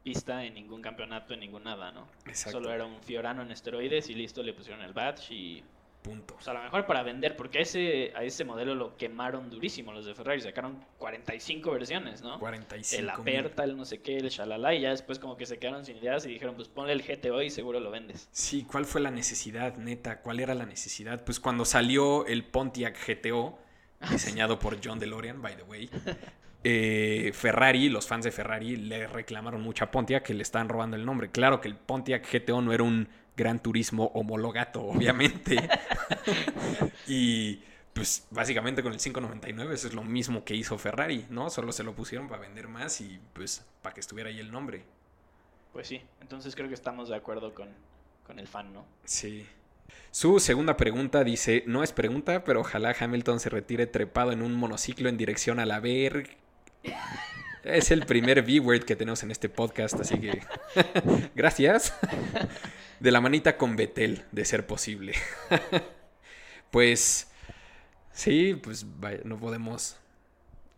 pista, 0.05 0.45
en 0.45 0.55
ningún 0.55 0.83
campeonato, 0.83 1.35
en 1.35 1.41
ningún 1.41 1.65
nada, 1.65 1.91
¿no? 1.91 2.07
Exacto. 2.27 2.59
Solo 2.59 2.73
era 2.73 2.85
un 2.85 3.03
Fiorano 3.03 3.43
en 3.43 3.51
esteroides 3.51 4.09
y 4.11 4.15
listo, 4.15 4.43
le 4.43 4.53
pusieron 4.53 4.83
el 4.83 4.93
badge 4.93 5.33
y... 5.33 5.65
Punto. 6.03 6.35
Pues 6.35 6.47
a 6.49 6.53
lo 6.53 6.63
mejor 6.63 6.85
para 6.85 7.03
vender, 7.03 7.35
porque 7.35 7.61
a 7.61 7.63
ese, 7.63 8.13
a 8.15 8.23
ese 8.23 8.45
modelo 8.45 8.75
lo 8.75 8.95
quemaron 8.99 9.49
durísimo 9.49 9.91
los 9.91 10.05
de 10.05 10.15
Ferrari, 10.15 10.39
sacaron 10.43 10.85
45 10.99 11.71
versiones, 11.71 12.21
¿no? 12.21 12.39
45 12.39 13.01
el 13.01 13.09
Aperta, 13.09 13.65
el 13.65 13.75
no 13.75 13.87
sé 13.87 14.03
qué, 14.03 14.19
el 14.19 14.29
Shalala, 14.29 14.75
y 14.75 14.83
ya 14.83 14.91
después 14.91 15.19
como 15.19 15.39
que 15.39 15.47
se 15.47 15.59
quedaron 15.59 15.87
sin 15.87 15.97
ideas 15.97 16.27
y 16.27 16.29
dijeron, 16.29 16.57
pues 16.57 16.69
ponle 16.69 16.93
el 16.93 17.03
GTO 17.03 17.41
y 17.41 17.49
seguro 17.49 17.81
lo 17.81 17.91
vendes. 17.91 18.29
Sí, 18.33 18.67
¿cuál 18.71 18.85
fue 18.85 19.01
la 19.01 19.11
necesidad, 19.11 19.79
neta? 19.79 20.21
¿Cuál 20.21 20.41
era 20.41 20.55
la 20.55 20.67
necesidad? 20.67 21.25
Pues 21.25 21.41
cuando 21.41 21.65
salió 21.65 22.27
el 22.27 22.45
Pontiac 22.45 22.99
GTO, 23.09 23.59
diseñado 24.11 24.59
por 24.59 24.79
John 24.85 24.99
DeLorean, 24.99 25.41
by 25.41 25.57
the 25.57 25.63
way, 25.63 25.89
eh, 26.65 27.31
Ferrari, 27.35 27.91
los 27.91 28.07
fans 28.07 28.25
de 28.25 28.33
Ferrari 28.33 28.77
le 28.77 29.07
reclamaron 29.07 29.61
mucho 29.61 29.85
a 29.85 29.91
Pontiac 29.91 30.25
que 30.25 30.35
le 30.35 30.43
estaban 30.43 30.69
robando 30.69 30.97
el 30.97 31.05
nombre. 31.05 31.31
Claro 31.31 31.61
que 31.61 31.69
el 31.69 31.77
Pontiac 31.77 32.27
GTO 32.31 32.63
no 32.63 32.73
era 32.73 32.83
un 32.83 33.09
gran 33.37 33.63
turismo 33.63 34.07
homologato, 34.15 34.83
obviamente. 34.87 35.57
y 37.07 37.63
pues 37.93 38.27
básicamente 38.31 38.83
con 38.83 38.93
el 38.93 38.99
599 38.99 39.75
eso 39.75 39.89
es 39.89 39.95
lo 39.95 40.03
mismo 40.03 40.45
que 40.45 40.57
hizo 40.57 40.79
Ferrari, 40.79 41.27
¿no? 41.31 41.51
Solo 41.51 41.71
se 41.71 41.85
lo 41.85 41.95
pusieron 41.95 42.29
para 42.29 42.41
vender 42.41 42.67
más 42.67 43.01
y 43.01 43.21
pues 43.35 43.65
para 43.83 43.95
que 43.95 44.01
estuviera 44.01 44.31
ahí 44.31 44.41
el 44.41 44.51
nombre. 44.51 44.85
Pues 45.73 45.87
sí, 45.87 46.01
entonces 46.21 46.57
creo 46.57 46.69
que 46.69 46.75
estamos 46.75 47.09
de 47.09 47.17
acuerdo 47.17 47.53
con, 47.55 47.69
con 48.27 48.39
el 48.39 48.49
fan, 48.49 48.73
¿no? 48.73 48.87
Sí. 49.05 49.47
Su 50.11 50.41
segunda 50.41 50.77
pregunta 50.77 51.25
dice, 51.25 51.63
no 51.67 51.83
es 51.83 51.93
pregunta, 51.93 52.45
pero 52.45 52.61
ojalá 52.61 52.95
Hamilton 52.99 53.39
se 53.39 53.51
retire 53.51 53.87
trepado 53.87 54.33
en 54.33 54.43
un 54.43 54.55
monociclo 54.55 55.09
en 55.09 55.17
dirección 55.17 55.59
a 55.61 55.67
la 55.67 55.81
ver. 55.81 56.37
Es 57.65 57.91
el 57.91 58.05
primer 58.05 58.43
V-word 58.43 58.85
que 58.85 58.95
tenemos 58.95 59.23
en 59.23 59.31
este 59.31 59.49
podcast, 59.49 59.99
así 59.99 60.19
que 60.21 60.43
gracias. 61.35 61.95
De 63.01 63.11
la 63.11 63.21
manita 63.21 63.57
con 63.57 63.77
Betel, 63.77 64.25
de 64.33 64.45
ser 64.45 64.67
posible. 64.67 65.15
Pues 66.71 67.31
sí, 68.11 68.59
pues 68.61 68.85
vaya, 68.99 69.21
no 69.23 69.39
podemos. 69.39 69.97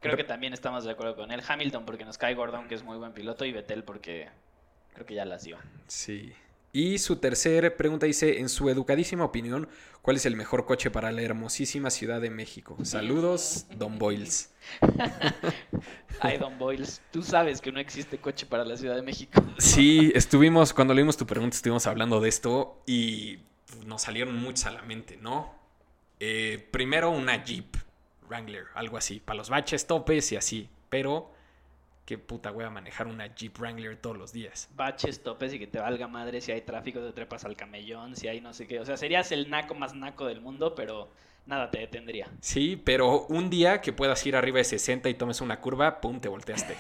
Creo 0.01 0.15
que 0.15 0.25
también 0.25 0.53
estamos 0.53 0.85
de 0.85 0.91
acuerdo 0.91 1.17
con 1.17 1.33
él. 1.33 1.43
Hamilton 1.49 1.87
porque 1.87 2.05
nos 2.05 2.19
cae 2.19 2.35
Gordon, 2.35 2.69
que 2.69 2.75
es 2.75 2.83
muy 2.83 2.99
buen 2.99 3.15
piloto, 3.15 3.47
y 3.47 3.53
Vettel 3.53 3.83
porque 3.83 4.29
creo 4.93 5.07
que 5.07 5.15
ya 5.15 5.25
las 5.25 5.45
dio. 5.45 5.57
Sí. 5.87 6.35
Y 6.77 6.99
su 6.99 7.17
tercera 7.17 7.75
pregunta 7.75 8.05
dice, 8.05 8.39
en 8.39 8.51
su 8.51 8.69
educadísima 8.69 9.25
opinión, 9.25 9.67
¿cuál 10.03 10.17
es 10.17 10.27
el 10.27 10.37
mejor 10.37 10.67
coche 10.67 10.91
para 10.91 11.11
la 11.11 11.23
hermosísima 11.23 11.89
Ciudad 11.89 12.21
de 12.21 12.29
México? 12.29 12.77
Saludos, 12.83 13.65
Don 13.75 13.99
Boyles. 13.99 14.53
Ay, 16.21 16.37
Don 16.37 16.59
Boyles, 16.59 17.01
tú 17.11 17.23
sabes 17.23 17.63
que 17.63 17.73
no 17.73 17.81
existe 17.81 18.19
coche 18.19 18.45
para 18.45 18.63
la 18.67 18.77
Ciudad 18.77 18.95
de 18.95 19.01
México. 19.01 19.43
Sí, 19.57 20.13
estuvimos, 20.15 20.75
cuando 20.75 20.93
leímos 20.93 21.17
tu 21.17 21.25
pregunta, 21.27 21.57
estuvimos 21.57 21.87
hablando 21.87 22.21
de 22.21 22.29
esto 22.29 22.83
y 22.87 23.39
nos 23.87 24.03
salieron 24.03 24.37
muchos 24.37 24.67
a 24.67 24.71
la 24.71 24.83
mente, 24.83 25.17
¿no? 25.17 25.55
Eh, 26.21 26.69
primero 26.73 27.09
una 27.09 27.43
Jeep 27.43 27.75
Wrangler, 28.29 28.65
algo 28.75 28.99
así, 28.99 29.19
para 29.19 29.39
los 29.39 29.49
baches, 29.49 29.87
topes 29.87 30.31
y 30.33 30.37
así, 30.37 30.69
pero 30.91 31.33
qué 32.07 32.19
puta 32.19 32.53
voy 32.53 32.65
a 32.65 32.71
manejar 32.71 33.09
una 33.09 33.35
Jeep 33.35 33.59
Wrangler 33.59 33.97
todos 33.97 34.17
los 34.17 34.33
días. 34.33 34.71
Baches, 34.75 35.23
topes 35.23 35.53
y 35.53 35.59
que 35.59 35.67
te 35.67 35.81
valga 35.81 36.07
madre 36.07 36.41
si 36.41 36.53
hay 36.53 36.63
tráfico, 36.63 37.01
te 37.01 37.13
trepas 37.13 37.45
al 37.45 37.57
camellón, 37.57 38.17
si 38.17 38.29
hay 38.29 38.41
no 38.41 38.55
sé 38.55 38.67
qué. 38.67 38.81
O 38.81 38.85
sea, 38.87 38.97
serías 38.97 39.33
el 39.33 39.51
naco 39.51 39.75
más 39.75 39.95
naco 39.95 40.27
del 40.27 40.41
mundo, 40.41 40.75
pero 40.75 41.11
nada 41.47 41.71
te 41.71 41.81
detendría. 41.81 42.31
Sí, 42.41 42.81
pero 42.83 43.27
un 43.27 43.51
día 43.51 43.81
que 43.81 43.93
puedas 43.93 44.25
ir 44.25 44.37
arriba 44.37 44.59
de 44.59 44.65
60 44.65 45.09
y 45.09 45.15
tomes 45.15 45.41
una 45.41 45.61
curva, 45.61 46.01
pum, 46.01 46.21
te 46.21 46.29
volteaste. 46.29 46.77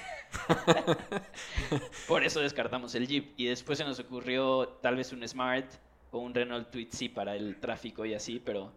Por 2.09 2.25
eso 2.25 2.41
descartamos 2.41 2.95
el 2.95 3.09
Jeep. 3.09 3.35
Y 3.37 3.47
después 3.47 3.79
se 3.79 3.85
nos 3.85 3.99
ocurrió 3.99 4.79
tal 4.81 4.95
vez 4.95 5.13
un 5.13 5.27
Smart 5.27 5.67
o 6.13 6.21
un 6.21 6.35
Renault 6.35 6.71
Twizy 6.71 7.09
para 7.09 7.35
el 7.35 7.57
tráfico 7.57 8.07
y 8.07 8.15
así, 8.15 8.41
pero 8.45 8.73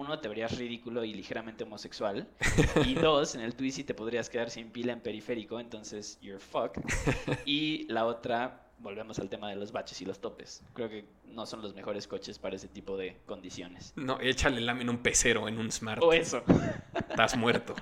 uno 0.00 0.18
te 0.18 0.28
verías 0.28 0.56
ridículo 0.56 1.04
y 1.04 1.12
ligeramente 1.12 1.64
homosexual. 1.64 2.26
Y 2.86 2.94
dos, 2.94 3.34
en 3.34 3.42
el 3.42 3.54
Twizy 3.54 3.84
te 3.84 3.94
podrías 3.94 4.30
quedar 4.30 4.50
sin 4.50 4.70
pila 4.70 4.92
en 4.92 5.00
periférico, 5.00 5.60
entonces 5.60 6.18
you're 6.22 6.40
fucked. 6.40 6.82
Y 7.44 7.86
la 7.92 8.06
otra, 8.06 8.66
volvemos 8.78 9.18
al 9.18 9.28
tema 9.28 9.50
de 9.50 9.56
los 9.56 9.72
baches 9.72 10.00
y 10.00 10.06
los 10.06 10.18
topes. 10.18 10.62
Creo 10.72 10.88
que 10.88 11.04
no 11.26 11.44
son 11.44 11.60
los 11.60 11.74
mejores 11.74 12.08
coches 12.08 12.38
para 12.38 12.56
ese 12.56 12.68
tipo 12.68 12.96
de 12.96 13.18
condiciones. 13.26 13.92
No, 13.94 14.18
échale 14.20 14.62
lámina 14.62 14.84
en 14.84 14.90
un 14.90 14.98
pecero 15.02 15.46
en 15.48 15.58
un 15.58 15.70
Smart. 15.70 16.02
O 16.02 16.14
eso. 16.14 16.42
Estás 16.94 17.36
muerto. 17.36 17.74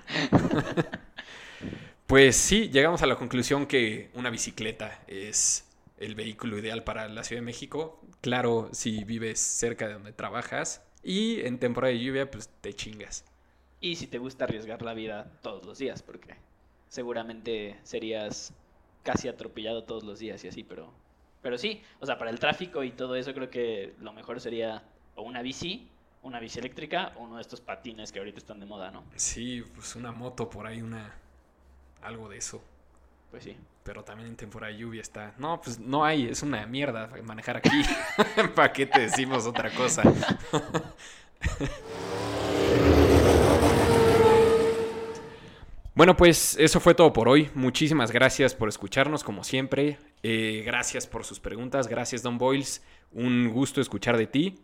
pues 2.08 2.36
sí, 2.36 2.68
llegamos 2.68 3.00
a 3.02 3.06
la 3.06 3.14
conclusión 3.14 3.66
que 3.66 4.10
una 4.14 4.30
bicicleta 4.30 5.04
es 5.06 5.68
el 5.98 6.16
vehículo 6.16 6.58
ideal 6.58 6.82
para 6.82 7.08
la 7.08 7.22
Ciudad 7.22 7.42
de 7.42 7.46
México. 7.46 8.00
Claro, 8.20 8.70
si 8.72 9.04
vives 9.04 9.38
cerca 9.38 9.86
de 9.86 9.94
donde 9.94 10.12
trabajas 10.12 10.82
y 11.02 11.40
en 11.40 11.58
temporada 11.58 11.92
de 11.92 12.00
lluvia, 12.00 12.30
pues 12.30 12.48
te 12.60 12.74
chingas. 12.74 13.24
Y 13.80 13.96
si 13.96 14.06
te 14.06 14.18
gusta 14.18 14.44
arriesgar 14.44 14.82
la 14.82 14.94
vida 14.94 15.30
todos 15.42 15.64
los 15.64 15.78
días, 15.78 16.02
porque 16.02 16.34
seguramente 16.88 17.78
serías 17.84 18.52
casi 19.02 19.28
atropellado 19.28 19.84
todos 19.84 20.04
los 20.04 20.18
días 20.18 20.42
y 20.44 20.48
así, 20.48 20.64
pero, 20.64 20.92
pero 21.42 21.56
sí, 21.58 21.80
o 22.00 22.06
sea, 22.06 22.18
para 22.18 22.30
el 22.30 22.40
tráfico 22.40 22.82
y 22.82 22.90
todo 22.90 23.14
eso 23.14 23.32
creo 23.34 23.50
que 23.50 23.94
lo 24.00 24.12
mejor 24.12 24.40
sería 24.40 24.82
o 25.14 25.22
una 25.22 25.42
bici, 25.42 25.88
una 26.22 26.40
bici 26.40 26.58
eléctrica 26.58 27.12
o 27.16 27.22
uno 27.22 27.36
de 27.36 27.42
estos 27.42 27.60
patines 27.60 28.12
que 28.12 28.18
ahorita 28.18 28.38
están 28.38 28.60
de 28.60 28.66
moda, 28.66 28.90
¿no? 28.90 29.04
Sí, 29.16 29.62
pues 29.74 29.94
una 29.96 30.12
moto 30.12 30.50
por 30.50 30.66
ahí, 30.66 30.82
una 30.82 31.14
algo 32.02 32.28
de 32.28 32.38
eso. 32.38 32.62
Pues 33.30 33.44
sí. 33.44 33.56
Pero 33.82 34.04
también 34.04 34.28
en 34.28 34.36
temporada 34.36 34.72
de 34.72 34.78
lluvia 34.78 35.00
está. 35.00 35.34
No, 35.38 35.60
pues 35.60 35.78
no 35.78 36.04
hay, 36.04 36.26
es 36.28 36.42
una 36.42 36.66
mierda 36.66 37.10
manejar 37.24 37.56
aquí. 37.58 37.82
¿Para 38.54 38.72
qué 38.72 38.86
te 38.86 39.00
decimos 39.00 39.46
otra 39.46 39.70
cosa? 39.70 40.02
Bueno, 45.98 46.16
pues 46.16 46.56
eso 46.60 46.78
fue 46.78 46.94
todo 46.94 47.12
por 47.12 47.28
hoy. 47.28 47.50
Muchísimas 47.56 48.12
gracias 48.12 48.54
por 48.54 48.68
escucharnos, 48.68 49.24
como 49.24 49.42
siempre. 49.42 49.98
Eh, 50.22 50.62
gracias 50.64 51.08
por 51.08 51.24
sus 51.24 51.40
preguntas. 51.40 51.88
Gracias, 51.88 52.22
Don 52.22 52.38
Boyles. 52.38 52.84
Un 53.10 53.48
gusto 53.48 53.80
escuchar 53.80 54.16
de 54.16 54.28
ti. 54.28 54.60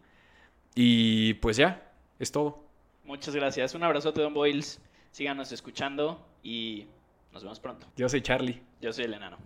Y 0.77 1.35
pues 1.35 1.57
ya, 1.57 1.90
es 2.20 2.31
todo. 2.31 2.62
Muchas 3.03 3.35
gracias. 3.35 3.74
Un 3.74 3.83
abrazote, 3.83 4.20
Don 4.20 4.33
Boyles. 4.33 4.81
Síganos 5.11 5.50
escuchando 5.50 6.24
y 6.44 6.87
nos 7.35 7.42
vemos 7.42 7.61
pronto. 7.61 7.87
Yo 7.97 8.09
soy 8.09 8.23
Charlie. 8.23 8.62
Yo 8.81 8.92
soy 8.92 9.05
el 9.05 9.14
enano. 9.14 9.37